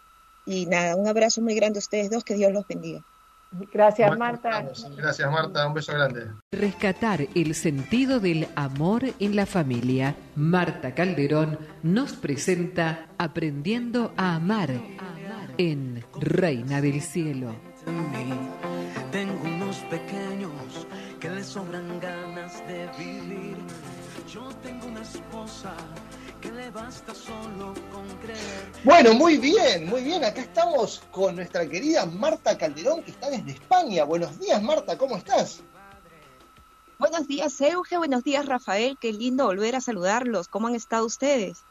[0.47, 3.05] Y nada, un abrazo muy grande a ustedes dos, que Dios los bendiga.
[3.73, 4.67] Gracias, Marta.
[4.97, 5.67] Gracias, Marta.
[5.67, 6.27] Un beso grande.
[6.51, 10.17] Rescatar el sentido del amor en la familia.
[10.35, 14.71] Marta Calderón nos presenta Aprendiendo a amar
[15.59, 17.55] en Reina del Cielo.
[19.13, 20.87] Tengo unos pequeños
[21.21, 23.54] que les sobran ganas de vivir.
[28.85, 30.25] Bueno, muy bien, muy bien.
[30.25, 34.05] Acá estamos con nuestra querida Marta Calderón, que está desde España.
[34.05, 35.63] Buenos días, Marta, ¿cómo estás?
[36.99, 37.97] Buenos días, Euge.
[37.97, 38.99] Buenos días, Rafael.
[39.01, 40.49] Qué lindo volver a saludarlos.
[40.49, 41.65] ¿Cómo han estado ustedes?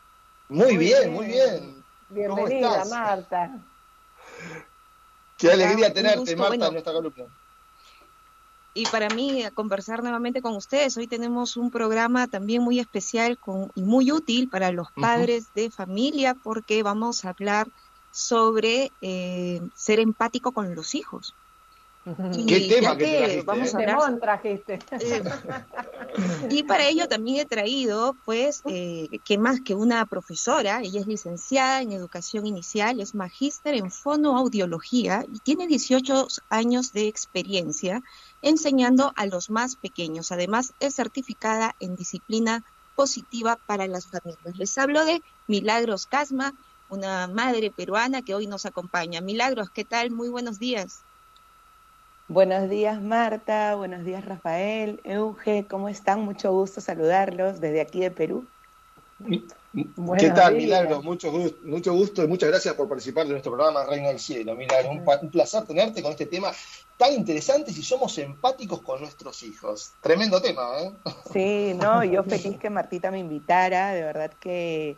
[0.48, 1.84] Muy, bien, muy bien.
[2.10, 3.60] Bienvenida, Marta.
[5.38, 7.26] Qué alegría tenerte, Marta, en nuestra columna
[8.74, 10.98] y para mí conversar nuevamente con ustedes.
[10.98, 15.70] Hoy tenemos un programa también muy especial con, y muy útil para los padres de
[15.70, 17.68] familia porque vamos a hablar
[18.12, 21.36] sobre eh, ser empático con los hijos.
[22.46, 23.78] ¿Qué tema que, vamos a
[24.44, 24.82] ¿eh?
[25.00, 25.24] eh,
[26.50, 31.82] y para ello también he traído, pues, que más que una profesora, ella es licenciada
[31.82, 38.04] en educación inicial, es magíster en fonoaudiología y tiene 18 años de experiencia
[38.44, 40.32] enseñando a los más pequeños.
[40.32, 42.64] Además, es certificada en disciplina
[42.96, 44.56] positiva para las familias.
[44.56, 46.54] Les hablo de Milagros Casma,
[46.90, 49.22] una madre peruana que hoy nos acompaña.
[49.22, 50.12] Milagros, ¿qué tal?
[50.12, 51.04] Muy buenos días.
[52.30, 56.22] Buenos días Marta, buenos días Rafael, Euge, ¿cómo están?
[56.22, 58.46] Mucho gusto saludarlos desde aquí de Perú.
[59.74, 61.04] ¿Qué tal, Milagros?
[61.04, 64.56] Mucho gusto, mucho gusto y muchas gracias por participar de nuestro programa Reina del Cielo.
[64.56, 66.52] Milagros, un, placer tenerte con este tema
[66.96, 69.94] tan interesante si somos empáticos con nuestros hijos.
[70.00, 70.92] Tremendo tema, ¿eh?
[71.34, 74.96] Sí, no, yo feliz que Martita me invitara, de verdad que,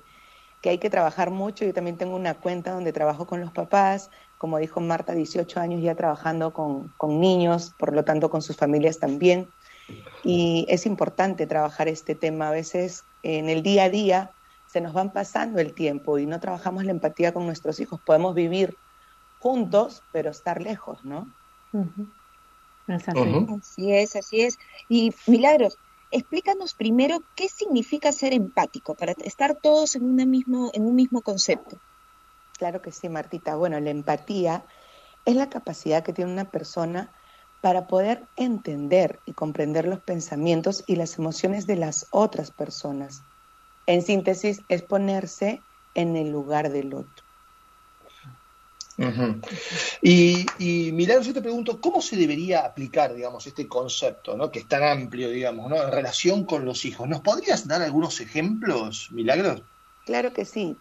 [0.59, 1.63] que hay que trabajar mucho.
[1.63, 5.81] Yo también tengo una cuenta donde trabajo con los papás, como dijo Marta, 18 años
[5.81, 9.47] ya trabajando con, con niños, por lo tanto con sus familias también.
[10.25, 12.49] Y es importante trabajar este tema.
[12.49, 14.34] A veces en el día a día
[14.75, 18.01] se nos van pasando el tiempo y no trabajamos la empatía con nuestros hijos.
[18.01, 18.75] Podemos vivir
[19.39, 21.33] juntos, pero estar lejos, ¿no?
[23.57, 24.59] Así es, así es.
[24.89, 25.77] Y Milagros,
[26.11, 31.21] explícanos primero qué significa ser empático, para estar todos en, una mismo, en un mismo
[31.21, 31.79] concepto.
[32.57, 33.55] Claro que sí, Martita.
[33.55, 34.65] Bueno, la empatía
[35.23, 37.13] es la capacidad que tiene una persona
[37.61, 43.23] para poder entender y comprender los pensamientos y las emociones de las otras personas.
[43.87, 45.61] En síntesis, es ponerse
[45.93, 47.25] en el lugar del otro.
[50.01, 54.51] Y, y yo te pregunto, ¿cómo se debería aplicar, digamos, este concepto, ¿no?
[54.51, 55.81] que es tan amplio, digamos, ¿no?
[55.81, 57.07] en relación con los hijos?
[57.07, 59.63] ¿Nos podrías dar algunos ejemplos, Milagros?
[60.05, 60.77] Claro que sí,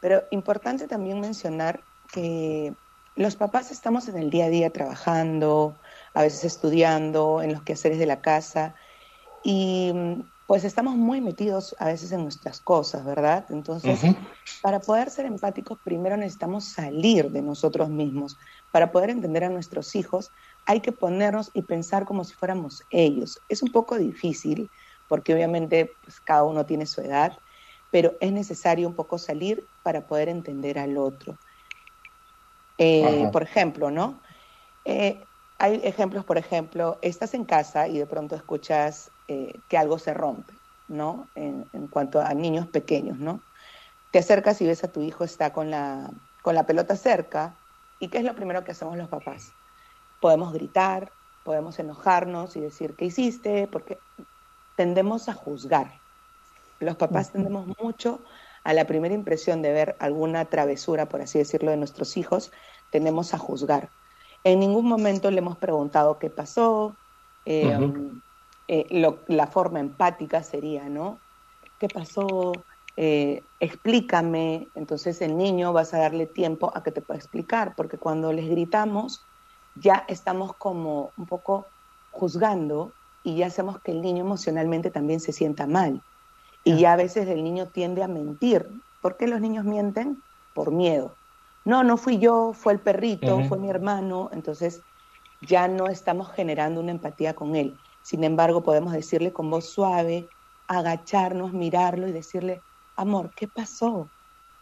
[0.00, 1.80] pero importante también mencionar
[2.12, 2.72] que
[3.16, 5.76] los papás estamos en el día a día trabajando,
[6.14, 8.74] a veces estudiando, en los quehaceres de la casa,
[9.42, 9.92] y
[10.46, 13.46] pues estamos muy metidos a veces en nuestras cosas, ¿verdad?
[13.50, 14.00] Entonces,
[14.62, 18.38] para poder ser empáticos, primero necesitamos salir de nosotros mismos.
[18.70, 20.32] Para poder entender a nuestros hijos,
[20.64, 23.42] hay que ponernos y pensar como si fuéramos ellos.
[23.48, 24.70] Es un poco difícil,
[25.08, 27.36] porque obviamente pues, cada uno tiene su edad,
[27.90, 31.38] pero es necesario un poco salir para poder entender al otro.
[32.78, 34.20] Eh, por ejemplo, ¿no?
[34.84, 35.26] Eh,
[35.58, 40.14] hay ejemplos, por ejemplo, estás en casa y de pronto escuchas eh, que algo se
[40.14, 40.52] rompe,
[40.88, 41.28] ¿no?
[41.34, 43.40] En, cuanto a niños pequeños, ¿no?
[44.10, 46.10] Te acercas y ves a tu hijo está con la,
[46.42, 47.54] con la pelota cerca
[47.98, 49.52] ¿Y qué es lo primero que hacemos los papás?
[50.20, 51.12] Podemos gritar,
[51.44, 53.68] podemos enojarnos y decir, ¿qué hiciste?
[53.68, 53.98] Porque
[54.76, 56.00] tendemos a juzgar.
[56.78, 58.20] Los papás tendemos mucho
[58.64, 62.52] a la primera impresión de ver alguna travesura, por así decirlo, de nuestros hijos,
[62.90, 63.88] tendemos a juzgar.
[64.44, 66.94] En ningún momento le hemos preguntado qué pasó,
[67.46, 67.78] eh,
[68.68, 68.86] eh,
[69.28, 71.18] la forma empática sería, ¿no?
[71.78, 72.52] ¿Qué pasó?
[72.96, 74.68] Eh, explícame.
[74.74, 78.48] Entonces el niño vas a darle tiempo a que te pueda explicar, porque cuando les
[78.48, 79.26] gritamos
[79.76, 81.66] ya estamos como un poco
[82.10, 86.00] juzgando y ya hacemos que el niño emocionalmente también se sienta mal.
[86.64, 88.68] Y ya a veces el niño tiende a mentir.
[89.00, 90.22] ¿Por qué los niños mienten?
[90.52, 91.16] Por miedo.
[91.64, 94.30] No, no fui yo, fue el perrito, fue mi hermano.
[94.32, 94.82] Entonces
[95.40, 97.78] ya no estamos generando una empatía con él.
[98.06, 100.28] Sin embargo, podemos decirle con voz suave,
[100.68, 102.62] agacharnos, mirarlo y decirle,
[102.94, 104.12] amor, ¿qué pasó?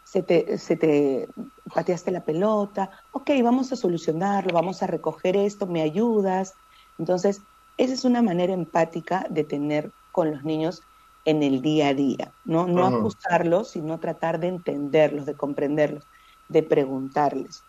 [0.03, 1.29] Se te, se te
[1.75, 6.55] pateaste la pelota, ok, vamos a solucionarlo, vamos a recoger esto, me ayudas.
[6.97, 7.43] Entonces,
[7.77, 10.81] esa es una manera empática de tener con los niños
[11.27, 16.09] en el día a día, no, no acusarlos, sino tratar de entenderlos, de comprenderlos,
[16.49, 17.63] de preguntarles.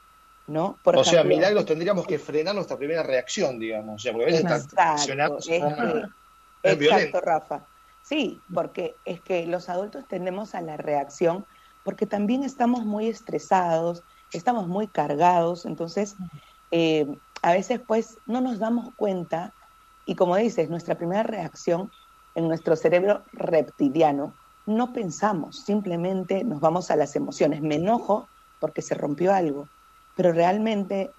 [0.47, 0.77] ¿No?
[0.83, 3.95] o sea, milagros tendríamos que frenar nuestra primera reacción, digamos.
[3.95, 5.37] O sea, porque a veces exacto,
[6.63, 7.65] es exacto, Rafa.
[8.03, 11.45] Sí, porque es que los adultos tendemos a la reacción
[11.83, 16.15] porque también estamos muy estresados, estamos muy cargados, entonces
[16.71, 17.05] eh,
[17.43, 19.53] a veces pues no nos damos cuenta
[20.05, 21.91] y como dices, nuestra primera reacción
[22.35, 24.33] en nuestro cerebro reptiliano,
[24.65, 27.61] no pensamos, simplemente nos vamos a las emociones.
[27.61, 28.27] Me enojo
[28.59, 29.67] porque se rompió algo,
[30.15, 31.11] pero realmente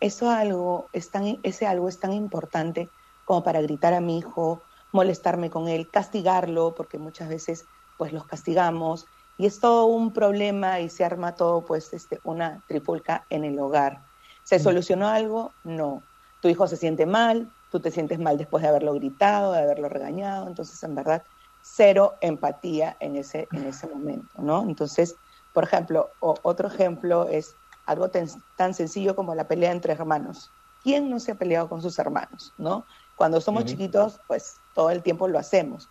[0.00, 2.88] eso algo es tan, ese algo es tan importante
[3.24, 4.62] como para gritar a mi hijo
[4.92, 10.80] molestarme con él, castigarlo, porque muchas veces pues los castigamos y es todo un problema
[10.80, 14.02] y se arma todo pues este, una trifulca en el hogar.
[14.44, 14.62] ¿Se mm.
[14.62, 15.52] solucionó algo?
[15.64, 16.02] No.
[16.40, 19.88] Tu hijo se siente mal, tú te sientes mal después de haberlo gritado, de haberlo
[19.88, 21.22] regañado, entonces en verdad
[21.62, 24.62] cero empatía en ese, en ese momento, ¿no?
[24.62, 25.16] Entonces,
[25.54, 30.50] por ejemplo, otro ejemplo es algo tan sencillo como la pelea entre hermanos.
[30.82, 32.84] ¿Quién no se ha peleado con sus hermanos, no?
[33.16, 35.88] Cuando somos chiquitos, pues todo el tiempo lo hacemos.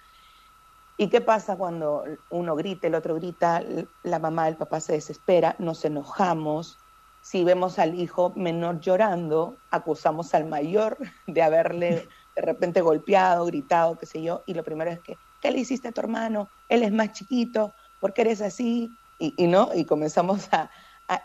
[0.97, 3.63] ¿Y qué pasa cuando uno grita, el otro grita,
[4.03, 6.77] la mamá, el papá se desespera, nos enojamos?
[7.21, 13.97] Si vemos al hijo menor llorando, acusamos al mayor de haberle de repente golpeado, gritado,
[13.97, 16.49] qué sé yo, y lo primero es que, ¿qué le hiciste a tu hermano?
[16.69, 18.91] Él es más chiquito, ¿por qué eres así?
[19.19, 20.69] Y, no, y comenzamos a, a,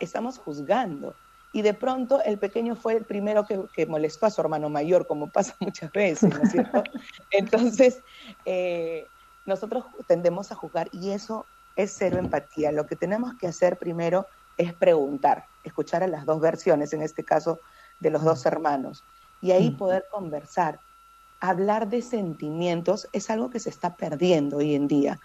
[0.01, 1.17] estamos juzgando
[1.53, 5.31] y de pronto el pequeño fue el primero que, molestó a su hermano mayor, como
[5.31, 6.83] pasa muchas veces, ¿no es cierto?
[7.31, 8.03] Entonces,
[8.45, 9.11] eh,
[9.45, 12.73] nosotros tendemos a juzgar y eso es cero empatía.
[12.73, 17.25] Lo que tenemos que hacer primero es preguntar, escuchar a las dos versiones, en este
[17.25, 17.61] caso
[17.99, 19.07] de los dos hermanos,
[19.41, 20.81] y ahí poder conversar.
[21.41, 25.21] Hablar de sentimientos es algo que se está perdiendo hoy en día.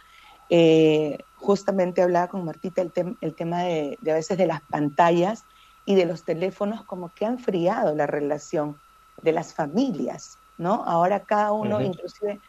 [0.49, 5.45] Eh, justamente hablaba con Martita el, el tema de, de, a veces de las pantallas
[5.85, 8.77] y de los teléfonos como que han friado la relación
[9.21, 10.83] de las familias, ¿no?
[10.85, 12.39] Ahora cada uno, inclusive,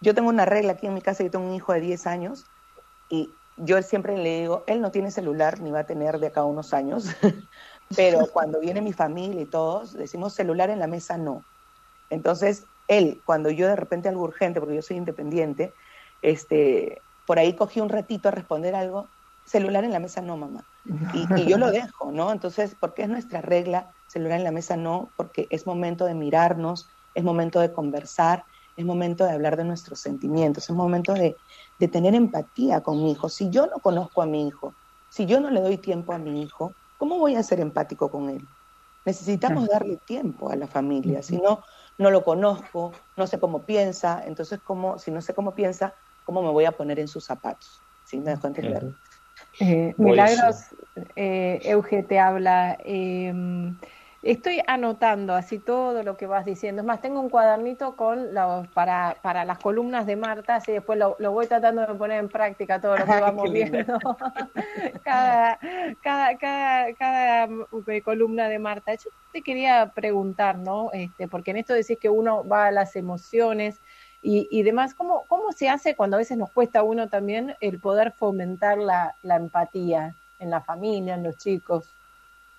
[0.00, 2.44] yo tengo una regla aquí en mi casa, yo tengo un hijo de 10 años
[3.08, 6.44] y yo siempre le digo, él no tiene celular ni va a tener de acá
[6.44, 7.06] unos años,
[7.96, 11.42] pero cuando viene mi familia y todos, decimos celular en la mesa no.
[12.10, 15.74] Entonces, él, cuando yo de repente algo urgente, porque yo soy independiente,
[16.22, 19.12] este, por ahí cogí un ratito a responder algo,
[19.44, 20.66] celular en la mesa no, mamá.
[21.12, 22.32] Y, yo lo dejo, ¿no?
[22.32, 23.94] Entonces, ¿por qué es nuestra regla?
[24.06, 28.44] Celular en la mesa no, porque es momento de mirarnos, es momento de conversar,
[28.76, 31.38] es momento de hablar de nuestros sentimientos, es momento de,
[31.78, 33.28] de tener empatía con mi hijo.
[33.28, 34.76] Si yo no conozco a mi hijo,
[35.08, 38.30] si yo no le doy tiempo a mi hijo, ¿cómo voy a ser empático con
[38.30, 38.48] él?
[39.04, 41.62] Necesitamos darle tiempo a la familia, si no,
[41.96, 45.94] no lo conozco, no sé cómo piensa, entonces, ¿cómo, si no sé cómo piensa,
[46.26, 47.82] ¿cómo me voy a poner en sus zapatos?
[48.02, 48.84] ¿Sí me dejo entender?
[49.60, 50.74] Eh, Milagros,
[51.14, 52.76] eh, Euge te habla.
[52.80, 53.78] Em,
[54.22, 56.82] estoy anotando así todo lo que vas diciendo.
[56.82, 60.98] Es más, tengo un cuadernito con los, para, para las columnas de Marta, así después
[60.98, 63.98] lo, voy tratando de poner en práctica todo lo que vamos viendo.
[65.04, 65.60] cada,
[66.02, 67.48] cada, cada, cada,
[67.86, 68.94] eh, columna de Marta.
[68.94, 70.90] Yo te quería preguntar, ¿no?
[70.92, 73.80] Este, porque en esto decís que uno va a las emociones
[74.26, 74.92] y, y demás.
[74.94, 78.76] ¿Cómo, ¿Cómo se hace cuando a veces nos cuesta a uno también el poder fomentar
[78.76, 81.88] la, la empatía en la familia, en los chicos?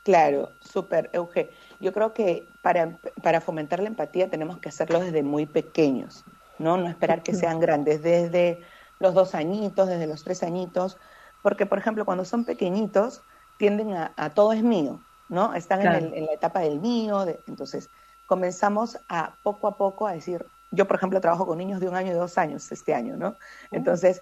[0.03, 1.51] Claro, súper, Euge.
[1.81, 6.23] Yo creo que para, para fomentar la empatía tenemos que hacerlo desde muy pequeños,
[6.57, 6.77] ¿no?
[6.77, 8.61] No esperar que sean grandes, desde
[8.99, 10.97] los dos añitos, desde los tres añitos,
[11.43, 13.23] porque, por ejemplo, cuando son pequeñitos,
[13.57, 15.53] tienden a, a todo es mío, ¿no?
[15.53, 17.89] Están en, la etapa del mío, entonces
[18.25, 21.95] comenzamos a poco a poco a decir, yo por ejemplo trabajo con niños de un
[21.95, 23.37] año y dos años este año, ¿no?
[23.71, 24.21] Entonces,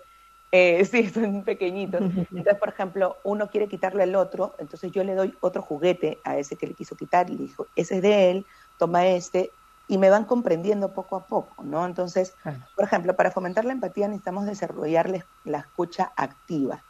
[0.51, 2.01] eh, sí, son pequeñitos.
[2.01, 6.37] Entonces, por ejemplo, uno quiere quitarle al otro, entonces yo le doy otro juguete a
[6.37, 8.45] ese que le quiso quitar y le dijo, ese es de él,
[8.77, 9.51] toma este,
[9.87, 11.85] y me van comprendiendo poco a poco, ¿no?
[11.85, 12.35] Entonces,
[12.75, 15.11] por ejemplo, para fomentar la empatía necesitamos desarrollar
[15.43, 16.83] la escucha activa,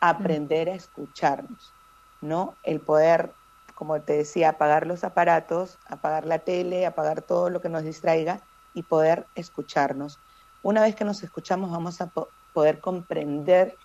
[0.00, 1.72] aprender a escucharnos,
[2.20, 2.54] ¿no?
[2.62, 3.32] El poder,
[3.74, 8.42] como te decía, apagar los aparatos, apagar la tele, apagar todo lo que nos distraiga
[8.76, 10.20] y poder escucharnos.
[10.62, 12.12] Una vez que nos escuchamos vamos a
[12.52, 13.76] poder comprender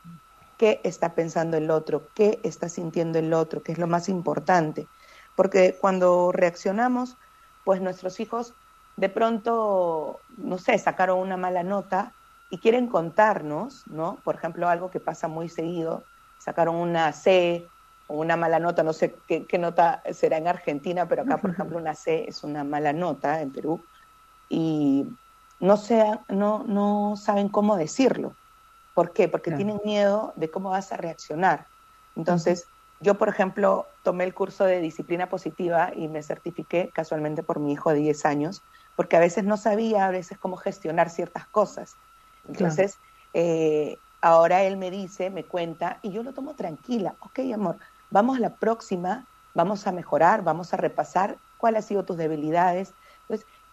[0.57, 4.87] qué está pensando el otro, qué está sintiendo el otro, que es lo más importante.
[5.35, 7.17] Porque cuando reaccionamos,
[7.63, 8.53] pues nuestros hijos
[8.97, 12.13] de pronto, no sé, sacaron una mala nota
[12.49, 14.17] y quieren contarnos, ¿no?
[14.23, 16.03] Por ejemplo, algo que pasa muy seguido,
[16.37, 17.65] sacaron una C
[18.07, 21.77] o una mala nota, no sé qué, nota será en Argentina, pero acá, por ejemplo,
[21.77, 23.85] una C es una mala nota en Perú,
[24.51, 25.17] y
[25.59, 25.75] no,
[26.29, 28.37] no, no saben cómo decirlo.
[28.93, 29.29] ¿Por qué?
[29.29, 31.69] Porque tienen miedo de cómo vas a reaccionar.
[32.15, 37.59] Entonces, yo, por ejemplo, tomé el curso de disciplina positiva y me certifiqué casualmente por
[37.61, 41.47] mi hijo de 10 años, porque a veces no sabía a veces cómo gestionar ciertas
[41.47, 41.97] cosas.
[42.43, 42.99] Entonces,
[43.33, 47.15] eh, ahora él me dice, me cuenta, y yo lo tomo tranquila.
[47.19, 47.77] Ok, amor,
[48.09, 52.95] vamos a la próxima, vamos a mejorar, vamos a repasar cuáles han sido tus debilidades.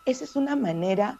[0.05, 1.19] Esa es una manera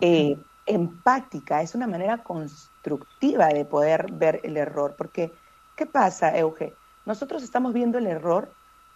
[0.00, 4.94] eh, empática, es una manera constructiva de poder ver el error.
[4.96, 5.32] Porque,
[5.76, 6.74] ¿qué pasa, Euge?
[7.06, 8.52] Nosotros estamos viendo el error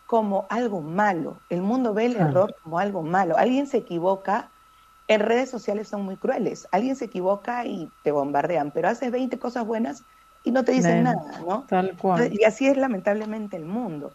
[0.07, 1.39] como algo malo.
[1.49, 3.39] El mundo ve el error como algo malo.
[3.39, 4.51] Alguien se equivoca,
[5.09, 6.68] en redes sociales son muy crueles.
[6.70, 10.05] Alguien se equivoca y te bombardean, pero haces 20 cosas buenas
[10.45, 11.64] y no te dicen nada, ¿no?
[11.68, 12.33] Tal cual.
[12.33, 14.12] Y así es lamentablemente el mundo.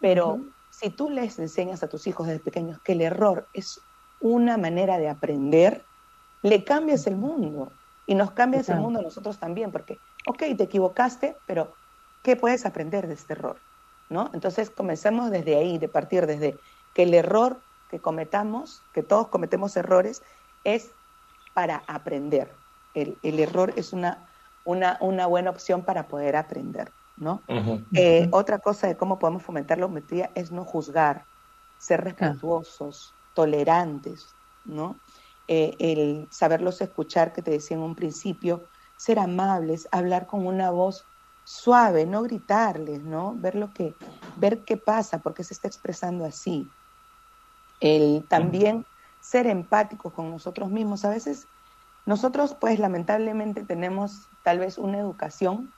[0.00, 0.40] Pero
[0.70, 3.80] si tú les enseñas a tus hijos desde pequeños que el error es
[4.20, 5.84] una manera de aprender,
[6.42, 7.72] le cambias el mundo.
[8.06, 11.74] Y nos cambias el mundo a nosotros también, porque, ok, te equivocaste, pero
[12.22, 13.56] ¿qué puedes aprender de este error?
[14.08, 14.30] ¿No?
[14.32, 16.56] Entonces comencemos desde ahí, de partir desde
[16.94, 17.60] que el error
[17.90, 20.22] que cometamos, que todos cometemos errores,
[20.64, 20.90] es
[21.52, 22.50] para aprender.
[22.94, 24.26] El, error es una,
[24.64, 27.42] una, una, buena opción para poder aprender, ¿no?
[27.92, 31.24] Eh, otra cosa de cómo podemos fomentar la hometría es no juzgar,
[31.78, 34.34] ser respetuosos, tolerantes,
[34.64, 34.96] ¿no?
[35.46, 38.64] Eh, el saberlos escuchar, que te decía en un principio,
[38.96, 41.04] ser amables, hablar con una voz
[41.44, 43.36] suave, no gritarles, ¿no?
[43.36, 43.94] Ver lo que,
[44.38, 46.68] ver qué pasa, porque se está expresando así.
[47.78, 48.84] El también
[49.20, 51.04] ser empáticos con nosotros mismos.
[51.04, 51.46] A veces
[52.06, 55.72] nosotros, pues, lamentablemente tenemos tal vez una educación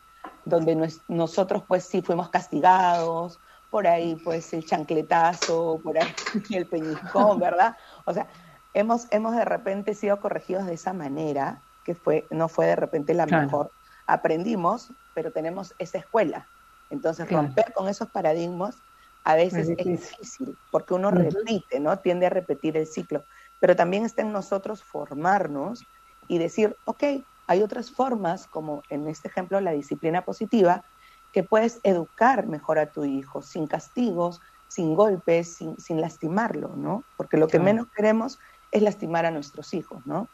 [0.47, 3.39] donde nosotros, pues, sí fuimos castigados,
[3.71, 6.13] por ahí, pues, el chancletazo, por ahí
[6.51, 7.77] el peñiscón, ¿verdad?
[8.05, 8.27] O sea,
[8.75, 13.15] hemos, hemos de repente sido corregidos de esa manera, que fue, no fue de repente
[13.15, 13.71] la mejor.
[14.07, 16.47] Aprendimos, pero tenemos esa escuela.
[16.91, 18.77] Entonces, romper con esos paradigmas
[19.25, 21.99] a veces es difícil, porque uno repite, ¿no?
[21.99, 23.25] Tiende a repetir el ciclo.
[23.61, 25.85] Pero también está en nosotros formarnos
[26.27, 27.05] y decir, ok,
[27.47, 30.85] hay otras formas, como en este ejemplo la disciplina positiva,
[31.33, 37.05] que puedes educar mejor a tu hijo, sin castigos, sin golpes, sin, sin lastimarlo, ¿no?
[37.17, 38.39] Porque lo que menos queremos
[38.71, 40.29] es lastimar a nuestros hijos, ¿no?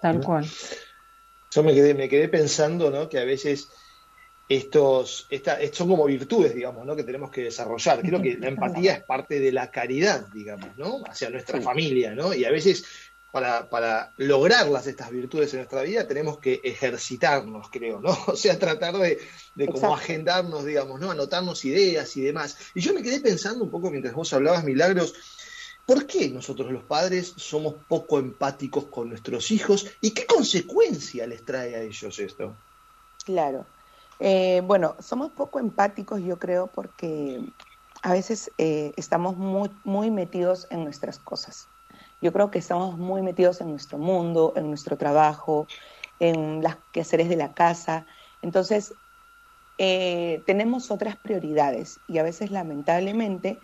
[0.00, 0.46] Tal cual.
[1.50, 3.08] Yo me quedé, me quedé pensando, ¿no?
[3.08, 3.70] Que a veces
[4.48, 6.94] estos, esta, son como virtudes, digamos, ¿no?
[6.94, 8.00] que tenemos que desarrollar.
[8.02, 11.02] Creo que la empatía es parte de la caridad, digamos, ¿no?
[11.08, 12.34] hacia nuestra familia, ¿no?
[12.34, 12.84] Y a veces
[13.34, 18.16] para, para, lograrlas estas virtudes en nuestra vida tenemos que ejercitarnos, creo, ¿no?
[18.28, 19.18] O sea, tratar de,
[19.56, 21.10] de como agendarnos, digamos, ¿no?
[21.10, 22.56] Anotarnos ideas y demás.
[22.76, 25.14] Y yo me quedé pensando un poco mientras vos hablabas, Milagros,
[25.84, 31.44] ¿por qué nosotros los padres somos poco empáticos con nuestros hijos y qué consecuencia les
[31.44, 32.54] trae a ellos esto?
[33.24, 33.66] Claro.
[34.20, 37.40] Eh, bueno, somos poco empáticos, yo creo, porque
[38.00, 41.66] a veces eh, estamos muy, muy metidos en nuestras cosas.
[42.20, 45.66] Yo creo que estamos muy metidos en nuestro mundo, en nuestro trabajo,
[46.18, 48.06] en las quehaceres de la casa.
[48.40, 48.98] Entonces,
[49.78, 53.62] eh, tenemos otras prioridades y a veces, lamentablemente,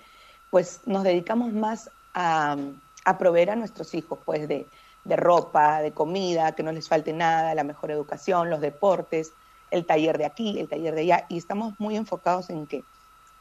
[0.50, 2.56] pues nos dedicamos más a,
[3.04, 4.70] a proveer a nuestros hijos, pues de,
[5.04, 9.36] de ropa, de comida, que no les falte nada, la mejor educación, los deportes,
[9.70, 12.88] el taller de aquí, el taller de allá, y estamos muy enfocados en que,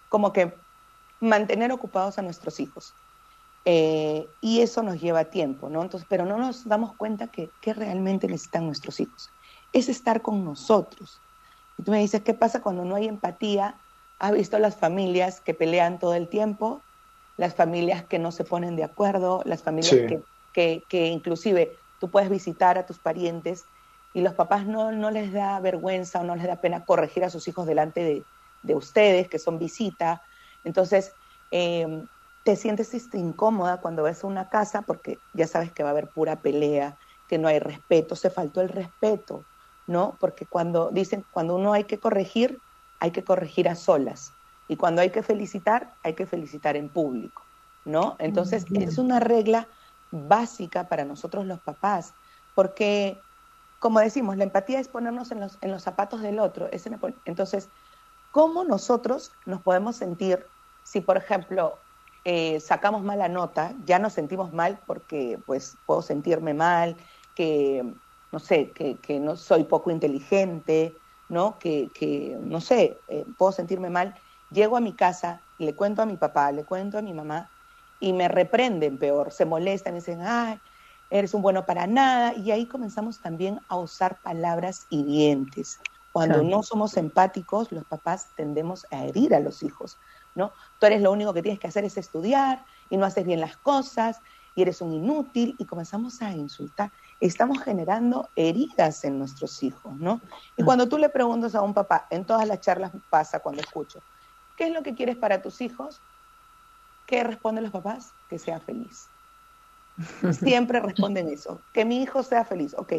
[0.10, 0.62] como que
[1.20, 2.97] mantener ocupados a nuestros hijos.
[3.66, 5.82] Eh, y eso nos lleva tiempo, ¿no?
[5.82, 9.30] Entonces, pero no nos damos cuenta que, que realmente necesitan nuestros hijos.
[9.74, 11.22] Es estar con nosotros.
[11.78, 13.80] Y tú me dices, ¿qué pasa cuando no hay empatía?
[14.18, 16.82] Has visto las familias que pelean todo el tiempo,
[17.38, 19.95] las familias que no se ponen de acuerdo, las familias
[20.53, 23.66] que, que, inclusive tú puedes visitar a tus parientes
[24.14, 27.30] y los papás no, no les da vergüenza o no les da pena corregir a
[27.30, 28.26] sus hijos delante de,
[28.64, 30.22] de ustedes, que son visita.
[30.64, 31.14] Entonces,
[31.51, 32.05] eh,
[32.50, 36.10] te sientes incómoda cuando ves a una casa porque ya sabes que va a haber
[36.10, 36.97] pura pelea,
[37.28, 39.45] que no hay respeto, se faltó el respeto,
[39.86, 40.18] ¿no?
[40.20, 42.60] Porque cuando dicen, cuando uno hay que corregir,
[43.00, 44.34] hay que corregir a solas.
[44.68, 47.43] Y cuando hay que felicitar, hay que felicitar en público,
[47.86, 48.16] ¿no?
[48.18, 49.68] Entonces, es una regla
[50.10, 52.16] básica para nosotros los papás,
[52.56, 53.22] porque,
[53.78, 56.68] como decimos, la empatía es ponernos en los, en los zapatos del otro.
[57.26, 57.70] entonces,
[58.32, 60.47] ¿cómo nosotros nos podemos sentir
[60.82, 61.78] si, por ejemplo,
[62.32, 66.96] eh, sacamos mala nota, ya nos sentimos mal porque pues puedo sentirme mal,
[67.34, 67.96] que
[68.32, 71.58] no sé, que, no soy poco inteligente, ¿no?
[71.58, 74.14] Que, que no sé, eh, puedo sentirme mal.
[74.52, 77.52] Llego a mi casa, le cuento a mi papá, le cuento a mi mamá
[78.00, 80.62] y me reprenden peor, se molestan y dicen, ay,
[81.10, 82.36] eres un bueno para nada.
[82.36, 85.80] Y ahí comenzamos también a usar palabras hirientes.
[86.12, 89.98] Cuando no somos empáticos, los papás tendemos a herir a los hijos.
[90.36, 90.54] ¿No?
[90.80, 93.58] Tú eres lo único que tienes que hacer es estudiar y no haces bien las
[93.58, 94.22] cosas
[94.56, 96.92] y eres un inútil y comenzamos a insultar.
[97.20, 100.22] Estamos generando heridas en nuestros hijos, ¿no?
[100.58, 104.02] Y cuando tú le preguntas a un papá, en todas las charlas pasa cuando escucho,
[104.58, 106.02] ¿qué es lo que quieres para tus hijos?
[107.06, 108.14] ¿Qué responden los papás?
[108.28, 109.08] Que sea feliz.
[110.32, 112.74] Siempre responden eso, que mi hijo sea feliz.
[112.78, 112.94] Ok,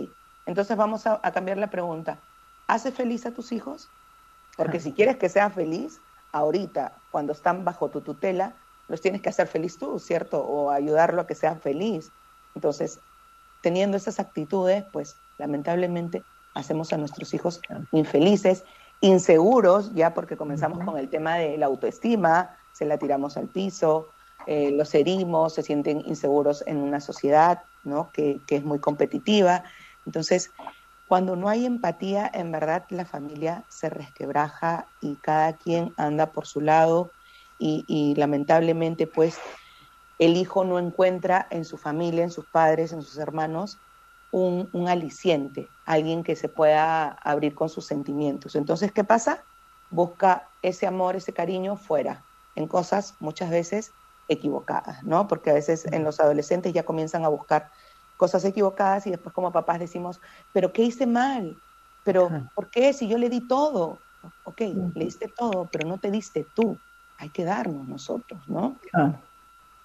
[0.46, 2.20] entonces vamos a, a cambiar la pregunta.
[2.66, 3.88] ¿Hace feliz a tus hijos?
[4.56, 6.00] Porque si quieres que sea feliz,
[6.32, 8.54] ahorita, cuando están bajo tu tutela,
[8.88, 10.42] los tienes que hacer feliz tú, ¿cierto?
[10.44, 12.10] O ayudarlo a que sea feliz.
[12.54, 13.00] Entonces,
[13.62, 16.24] teniendo esas actitudes, pues lamentablemente
[16.54, 17.60] hacemos a nuestros hijos
[17.92, 18.64] infelices,
[19.00, 24.08] inseguros, ya porque comenzamos con el tema de la autoestima, se la tiramos al piso,
[24.46, 28.10] eh, los herimos, se sienten inseguros en una sociedad ¿no?
[28.12, 29.64] que, que es muy competitiva.
[30.06, 30.50] Entonces,
[31.10, 36.46] cuando no hay empatía, en verdad la familia se resquebraja y cada quien anda por
[36.46, 37.10] su lado
[37.58, 39.36] y, lamentablemente pues
[40.20, 43.80] el hijo no encuentra en su familia, en sus padres, en sus hermanos,
[44.30, 48.54] un, aliciente, alguien que se pueda abrir con sus sentimientos.
[48.54, 49.42] Entonces, ¿qué pasa?
[49.90, 53.90] Busca ese amor, ese cariño fuera, en cosas muchas veces
[54.28, 55.26] equivocadas, ¿no?
[55.26, 57.72] Porque a veces en los adolescentes ya comienzan a buscar
[58.20, 60.20] cosas equivocadas y después como papás decimos,
[60.52, 61.56] pero ¿qué hice mal?
[62.04, 62.92] Pero ¿por qué?
[62.92, 63.98] Si yo le di todo.
[64.44, 66.76] Ok, le diste todo, pero no te diste tú.
[67.16, 68.76] Hay que darnos nosotros, ¿no?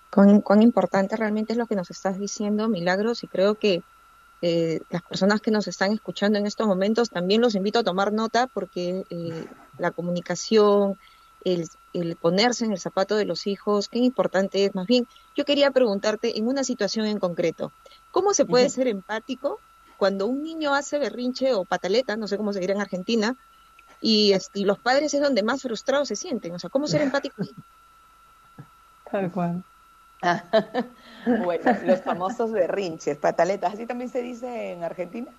[0.10, 3.84] Cuán, importante realmente es lo que nos estás diciendo, Milagros, y creo que
[4.42, 8.12] eh, las personas que nos están escuchando en estos momentos también los invito a tomar
[8.12, 9.46] nota porque eh,
[9.78, 10.98] la comunicación,
[11.46, 14.76] el, el, ponerse en el zapato de los hijos, qué importante es.
[14.76, 15.08] Más bien,
[15.38, 17.72] yo quería preguntarte en una situación en concreto,
[18.16, 19.60] ¿Cómo se puede ser empático
[19.98, 23.36] cuando un niño hace berrinche o pataleta, no sé cómo se dirá en Argentina,
[24.00, 26.54] y, los padres es donde más frustrados se sienten?
[26.54, 27.44] O sea, ¿cómo ser empático?
[29.12, 29.62] Tal cual.
[31.44, 35.30] bueno, los famosos berrinches, pataletas, ¿así también se dice en Argentina?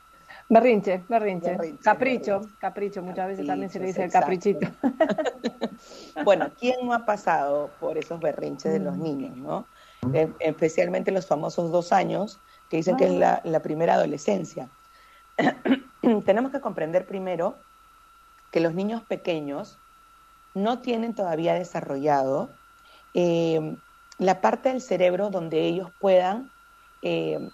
[0.50, 1.56] Berrinche, berrinche.
[1.82, 4.68] capricho, capricho, muchas veces también se le dice el caprichito.
[6.24, 9.02] bueno, ¿quién no ha pasado por esos berrinches de los mm.
[9.02, 9.66] niños, no?
[10.12, 12.38] Eh, especialmente los famosos dos años,
[12.68, 14.68] que dicen que es la, primera adolescencia.
[16.24, 17.56] Tenemos que comprender primero
[18.50, 19.78] que los niños pequeños
[20.54, 22.50] no tienen todavía desarrollado
[23.14, 23.76] eh,
[24.18, 26.50] la parte del cerebro donde ellos puedan
[27.02, 27.50] eh,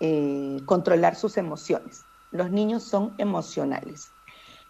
[0.00, 2.04] eh, controlar sus emociones.
[2.30, 4.10] Los niños son emocionales.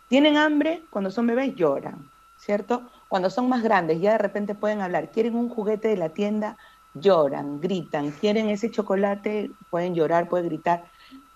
[0.08, 2.82] Tienen hambre, cuando son bebés lloran, ¿cierto?
[3.08, 6.58] Cuando son más grandes, ya de repente pueden hablar, quieren un juguete de la tienda,
[6.94, 10.84] lloran, gritan, quieren ese chocolate, pueden llorar, pueden gritar.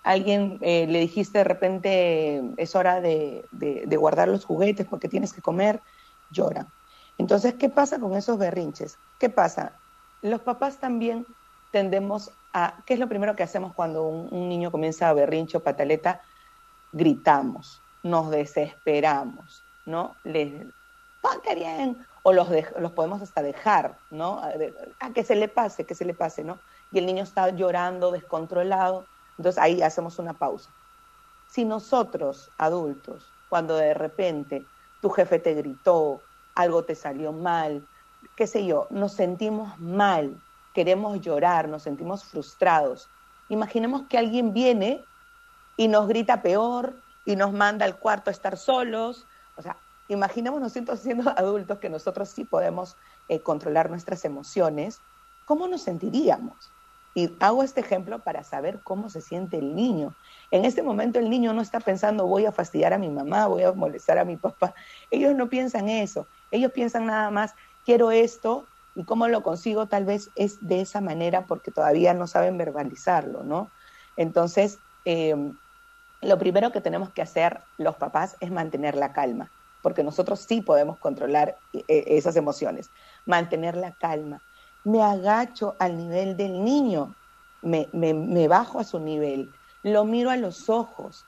[0.03, 3.45] Alguien eh, le dijiste de repente es hora de,
[3.99, 5.81] guardar los juguetes porque tienes que comer,
[6.31, 6.67] lloran.
[7.17, 8.97] Entonces, ¿qué pasa con esos berrinches?
[9.19, 9.73] ¿Qué pasa?
[10.21, 11.25] Los papás también
[11.71, 15.63] tendemos a, ¿qué es lo primero que hacemos cuando un, niño comienza a berrinche o
[15.63, 16.21] pataleta?
[16.93, 20.15] Gritamos, nos desesperamos, ¿no?
[20.23, 20.65] Les,
[21.21, 22.47] ponte bien, o los,
[22.77, 24.41] los podemos hasta dejar, ¿no?
[24.99, 26.59] A, que se le pase, que se le pase, ¿no?
[26.91, 29.05] Y el niño está llorando, descontrolado,
[29.37, 30.69] entonces ahí hacemos una pausa.
[31.47, 34.65] Si nosotros, adultos, cuando de repente
[35.01, 36.21] tu jefe te gritó,
[36.55, 37.87] algo te salió mal,
[38.35, 40.39] qué sé yo, nos sentimos mal,
[40.73, 43.09] queremos llorar, nos sentimos frustrados,
[43.49, 45.03] imaginemos que alguien viene
[45.77, 46.93] y nos grita peor
[47.25, 49.77] y nos manda al cuarto a estar solos, o sea,
[50.09, 52.97] imaginemos nosotros siendo adultos que nosotros sí podemos
[53.29, 55.01] eh, controlar nuestras emociones,
[55.45, 56.71] ¿cómo nos sentiríamos?
[57.15, 60.13] Y hago este ejemplo para saber cómo se siente el niño.
[60.51, 63.63] En este momento el niño no está pensando voy a fastidiar a mi mamá, voy
[63.63, 64.75] a molestar a mi papá.
[65.09, 66.27] Ellos no piensan eso.
[66.51, 71.01] Ellos piensan nada más, quiero esto y cómo lo consigo tal vez es de esa
[71.01, 73.71] manera porque todavía no saben verbalizarlo, ¿no?
[74.15, 75.35] Entonces, eh,
[76.21, 79.51] lo primero que tenemos que hacer los papás es mantener la calma,
[79.81, 82.91] porque nosotros sí podemos controlar eh, esas emociones.
[83.25, 84.43] Mantener la calma.
[84.83, 87.17] Me agacho al nivel del niño,
[87.61, 91.27] me, me bajo a su nivel, lo miro a los ojos,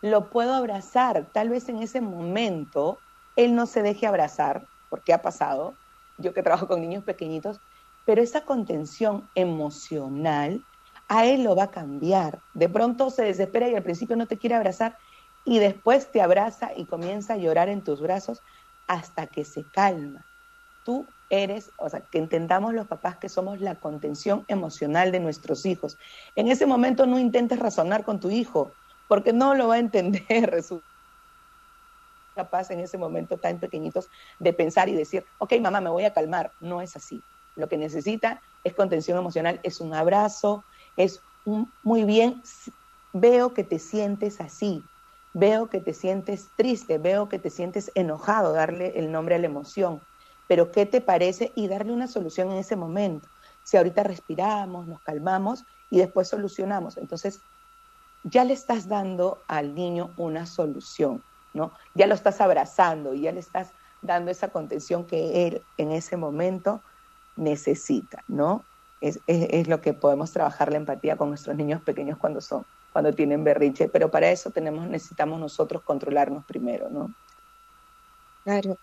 [0.00, 1.30] lo puedo abrazar.
[1.32, 3.02] Tal vez en ese momento
[3.36, 5.78] él no se deje abrazar, porque ha pasado,
[6.16, 7.60] yo que trabajo con niños pequeñitos,
[8.04, 10.66] pero esa contención emocional
[11.08, 12.42] a él lo va a cambiar.
[12.52, 14.96] De pronto se desespera y al principio no te quiere abrazar
[15.44, 18.42] y después te abraza y comienza a llorar en tus brazos
[18.86, 20.26] hasta que se calma.
[20.82, 25.66] Tú eres, o sea, que entendamos los papás que somos la contención emocional de nuestros
[25.66, 25.98] hijos.
[26.34, 28.76] En ese momento no intentes razonar con tu hijo,
[29.06, 30.62] porque no lo va a entender.
[32.34, 36.12] capaz en ese momento tan pequeñitos de pensar y decir, ok, mamá, me voy a
[36.12, 36.52] calmar.
[36.58, 37.24] No es así.
[37.54, 40.66] Lo que necesita es contención emocional, es un abrazo,
[40.96, 42.42] es muy bien,
[43.12, 44.88] veo que te sientes así,
[45.34, 49.46] veo que te sientes triste, veo que te sientes enojado, darle el nombre a la
[49.46, 50.00] emoción,
[50.48, 51.52] pero ¿qué te parece?
[51.54, 53.28] Y darle una solución en ese momento.
[53.64, 56.96] Si ahorita respiramos, nos calmamos y después solucionamos.
[56.96, 57.40] Entonces,
[58.22, 61.22] ya le estás dando al niño una solución,
[61.52, 61.72] ¿no?
[61.94, 63.72] Ya lo estás abrazando y ya le estás
[64.02, 66.82] dando esa contención que él en ese momento
[67.36, 68.64] necesita, ¿no?
[69.00, 72.64] Es, es, lo que podemos trabajar la empatía con nuestros niños pequeños cuando son,
[72.94, 77.12] cuando tienen berrinche, pero para eso tenemos, necesitamos nosotros controlarnos primero, ¿no?
[78.44, 78.78] Claro.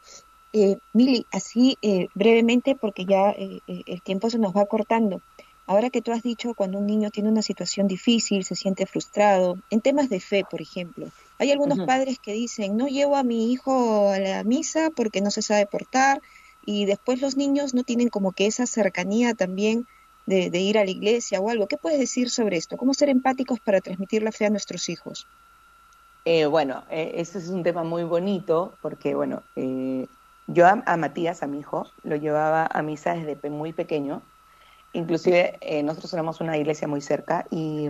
[0.51, 5.22] Eh, Mili, así eh, brevemente, porque ya eh, eh, el tiempo se nos va cortando.
[5.66, 9.57] Ahora que tú has dicho, cuando un niño tiene una situación difícil, se siente frustrado,
[9.70, 11.07] en temas de fe, por ejemplo,
[11.39, 15.32] hay algunos padres que dicen, no llevo a mi hijo a la misa porque no
[15.32, 16.22] se sabe portar,
[16.66, 19.88] y después los niños no tienen como que esa cercanía también
[20.26, 21.67] de, ir a la iglesia o algo.
[21.67, 22.78] ¿Qué puedes decir sobre esto?
[22.78, 25.28] ¿Cómo ser empáticos para transmitir la fe a nuestros hijos?
[26.26, 30.07] Eh, bueno, eh, ese es un tema muy bonito porque, bueno, eh,
[30.47, 34.22] yo a, Matías, a mi hijo, lo llevaba a misa desde muy pequeño.
[34.93, 37.89] Inclusive nosotros éramos una iglesia muy cerca y,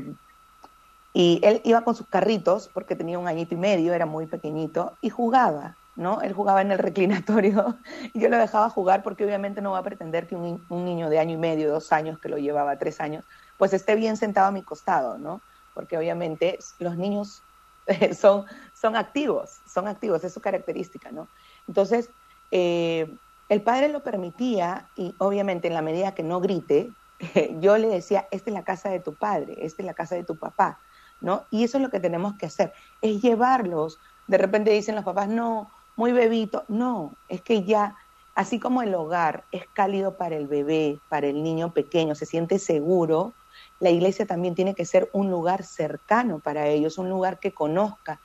[1.13, 4.97] y él iba con sus carritos porque tenía un añito y medio, era muy pequeñito,
[5.01, 5.80] y jugaba.
[6.01, 6.21] ¿No?
[6.21, 7.77] Él jugaba en el reclinatorio
[8.13, 11.19] y yo lo dejaba jugar porque obviamente no va a pretender que un, niño de
[11.19, 13.23] año y medio, dos años, que lo llevaba tres años,
[13.57, 15.41] pues esté bien sentado a mi costado, ¿no?
[15.73, 17.43] Porque obviamente los niños
[18.19, 21.27] son, son activos, son activos, es su característica, ¿no?
[21.67, 22.09] Entonces,
[22.49, 23.15] eh,
[23.47, 26.91] el padre lo permitía y obviamente en la medida que no grite,
[27.59, 30.23] yo le decía, esta es la casa de tu padre, esta es la casa de
[30.23, 30.79] tu papá,
[31.19, 31.45] ¿no?
[31.51, 33.99] Y eso es lo que tenemos que hacer, es llevarlos.
[34.27, 36.63] De repente dicen los papás, no, muy bebito.
[36.67, 37.95] No, es que ya,
[38.35, 42.59] así como el hogar es cálido para el bebé, para el niño pequeño, se siente
[42.59, 43.33] seguro,
[43.79, 48.19] la iglesia también tiene que ser un lugar cercano para ellos, un lugar que conozca.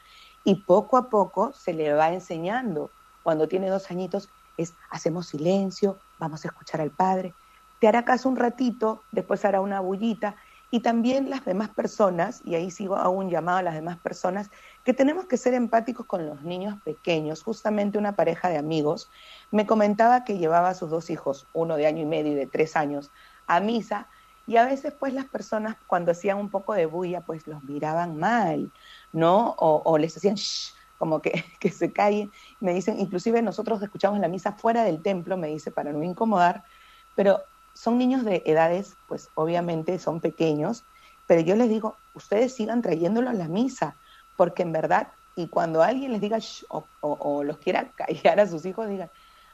[0.45, 2.91] Y poco a poco se le va enseñando.
[3.23, 7.35] Cuando tiene dos añitos es, hacemos silencio, vamos a escuchar al padre.
[7.81, 10.37] Te hará caso un ratito, después hará una bullita
[10.71, 14.51] y también las demás personas, y ahí sigo a un llamado a las demás personas,
[14.85, 17.43] que tenemos que ser empáticos con los niños pequeños.
[17.43, 19.11] Justamente una pareja de amigos
[19.53, 22.47] me comentaba que llevaba a sus dos hijos, uno de año y medio y de
[22.47, 23.13] tres años,
[23.47, 24.09] a misa,
[24.47, 28.17] y a veces pues las personas cuando hacían un poco de bulla pues los miraban
[28.17, 28.73] mal,
[29.13, 29.55] ¿no?
[29.59, 32.33] O, les hacían shh, como que, que se callen.
[32.61, 36.65] Me dicen, inclusive nosotros escuchamos la misa fuera del templo, me dice, para no incomodar,
[37.15, 37.41] pero
[37.77, 40.85] son niños de edades, pues obviamente son pequeños,
[41.27, 43.97] pero yo les digo, ustedes sigan trayéndolo a la misa,
[44.37, 46.39] porque en verdad, y cuando alguien les diga
[46.71, 49.11] o, los quiera callar a sus hijos, digan,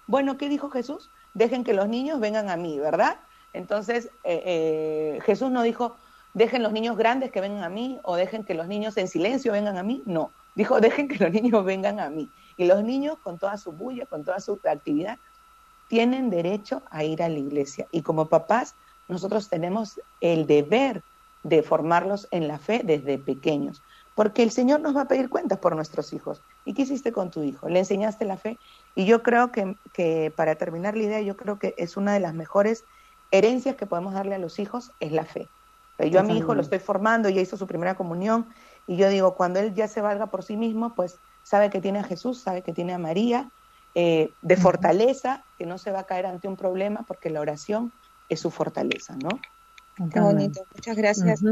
[0.06, 1.10] bueno, ¿qué dijo Jesús?
[1.34, 3.18] Dejen que los niños vengan a mí, ¿verdad?
[3.52, 5.96] Entonces, eh, eh, Jesús no dijo,
[6.32, 9.52] dejen los niños grandes que vengan a mí, o dejen que los niños en silencio
[9.52, 12.30] vengan a mí, no, dijo, dejen que los niños vengan a mí.
[12.56, 15.18] Y los niños, con toda su bulla, con toda su actividad,
[15.93, 17.86] tienen derecho a ir a la iglesia.
[17.93, 18.76] Y como papás,
[19.09, 21.03] nosotros tenemos el deber
[21.43, 23.82] de formarlos en la fe desde pequeños,
[24.14, 26.40] porque el Señor nos va a pedir cuentas por nuestros hijos.
[26.64, 27.68] ¿Y qué hiciste con tu hijo?
[27.68, 28.59] ¿Le enseñaste la fe?
[28.95, 32.20] Y yo creo que, que para terminar la idea, yo creo que es una de
[32.20, 32.86] las mejores
[33.30, 35.51] herencias que podemos darle a los hijos, es la fe.
[35.99, 38.47] Yo a mi hijo lo estoy formando, ya hizo su primera comunión,
[38.86, 41.99] y yo digo, cuando él ya se valga por sí mismo, pues sabe que tiene
[41.99, 43.51] a Jesús, sabe que tiene a María,
[43.95, 47.93] eh, de fortaleza, que no se va a caer ante un problema porque la oración
[48.28, 49.40] es su fortaleza, ¿no?
[50.11, 51.43] Qué bonito, muchas gracias.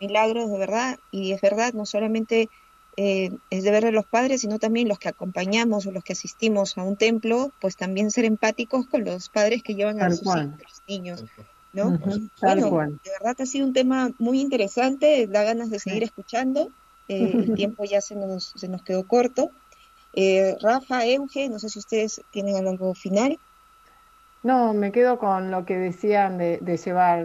[0.00, 2.48] Milagros, de verdad, y es verdad, no solamente
[2.96, 6.78] eh, es deber de los padres, sino también los que acompañamos o los que asistimos
[6.78, 10.28] a un templo, pues también ser empáticos con los padres que llevan a sus
[10.86, 11.24] niños.
[11.72, 11.98] ¿no?
[11.98, 16.70] bueno, de verdad ha sido un tema muy interesante, da ganas de seguir escuchando,
[17.08, 19.50] eh, el tiempo ya se nos, se nos quedó corto.
[20.20, 23.38] Eh, Rafa, Euge, no sé si ustedes tienen algo final.
[24.42, 27.20] No, me quedo con lo que decían de, llevar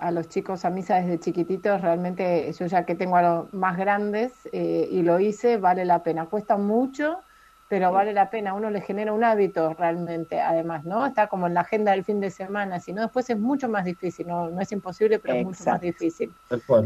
[0.00, 1.80] a los chicos a misa desde chiquititos.
[1.80, 6.04] Realmente yo ya que tengo a los más grandes eh, y lo hice, vale la
[6.04, 6.26] pena.
[6.26, 7.24] Cuesta mucho,
[7.68, 8.54] pero vale la pena.
[8.54, 11.06] Uno le genera un hábito realmente, además, ¿no?
[11.06, 13.84] Está como en la agenda del fin de semana, si no después es mucho más
[13.84, 14.26] difícil.
[14.26, 16.32] No, no es imposible, pero es mucho más difícil.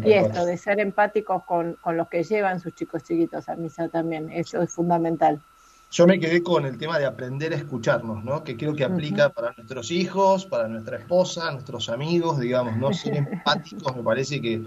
[0.04, 3.88] y esto de ser empáticos con, con los que llevan sus chicos chiquitos a misa
[3.88, 5.40] también, eso es fundamental.
[5.92, 8.42] Yo me quedé con el tema de aprender a escucharnos, ¿no?
[8.42, 12.94] Que creo que aplica para nuestros hijos, para nuestra esposa, nuestros amigos, digamos, ¿no?
[12.94, 14.64] Ser empáticos me parece que,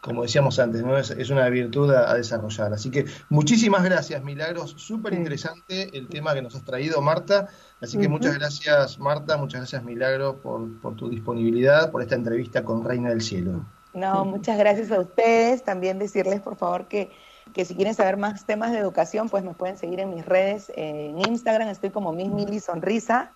[0.00, 0.96] como decíamos antes, ¿no?
[0.96, 2.72] Es, una virtud a, desarrollar.
[2.72, 4.74] Así que muchísimas gracias, Milagros.
[4.76, 7.48] Súper interesante el tema que nos has traído, Marta.
[7.80, 12.64] Así que muchas gracias, Marta, muchas gracias, Milagros, por, por tu disponibilidad, por esta entrevista
[12.64, 13.64] con Reina del Cielo.
[13.94, 15.64] No, muchas gracias a ustedes.
[15.64, 17.10] También decirles, por favor, que
[17.52, 20.72] que si quieren saber más temas de educación, pues me pueden seguir en mis redes.
[20.76, 23.32] En Instagram estoy como Miss Mili Sonrisa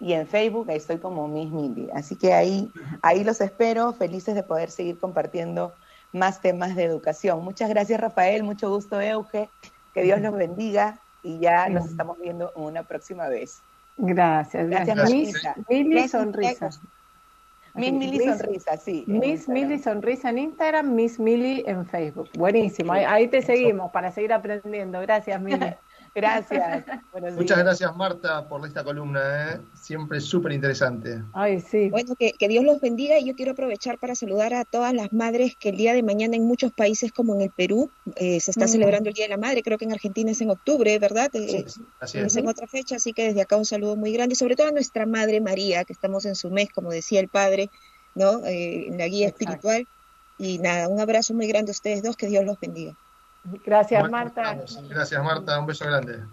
[0.00, 1.88] y en Facebook ahí estoy como Miss Mili.
[1.94, 2.70] Así que ahí,
[3.02, 5.74] ahí los espero, felices de poder seguir compartiendo
[6.14, 7.44] más temas de educación.
[7.44, 9.50] Muchas gracias Rafael, mucho gusto Euge,
[9.92, 13.60] que Dios los bendiga y ya nos estamos viendo una próxima vez.
[13.96, 14.96] Gracias, gracias.
[14.96, 15.56] gracias.
[15.68, 16.70] Mili Sonrisa.
[17.74, 19.04] Miss Mili Sonrisa, sí.
[19.08, 22.28] Miss Mili Sonrisa en Instagram, Miss Mili en Facebook.
[22.38, 25.00] Buenísimo, ahí, te seguimos para seguir aprendiendo.
[25.00, 25.58] Gracias, Mili.
[26.14, 26.84] Gracias.
[27.36, 29.54] Muchas gracias, Marta, por esta columna.
[29.54, 29.60] ¿eh?
[29.74, 31.22] Siempre súper interesante.
[31.32, 31.90] Ay, sí.
[31.90, 35.56] Bueno, que, Dios los bendiga y yo quiero aprovechar para saludar a todas las madres
[35.56, 38.68] que el día de mañana en muchos países, como en el Perú, eh, se está
[38.68, 39.62] celebrando el Día de la Madre.
[39.62, 41.30] Creo que en Argentina es en octubre, ¿verdad?
[41.34, 42.26] Eh, sí, así es.
[42.26, 44.68] es en otra fecha, así que desde acá un saludo muy grande y sobre todo
[44.68, 47.70] a nuestra Madre María, que estamos en su mes, como decía el Padre,
[48.14, 48.40] ¿no?
[48.44, 49.88] en la guía espiritual.
[50.38, 52.96] Y nada, un abrazo muy grande a ustedes dos, que Dios los bendiga.
[53.44, 54.58] Gracias, Marta.
[54.88, 55.58] Gracias, Marta.
[55.58, 56.24] Un beso grande.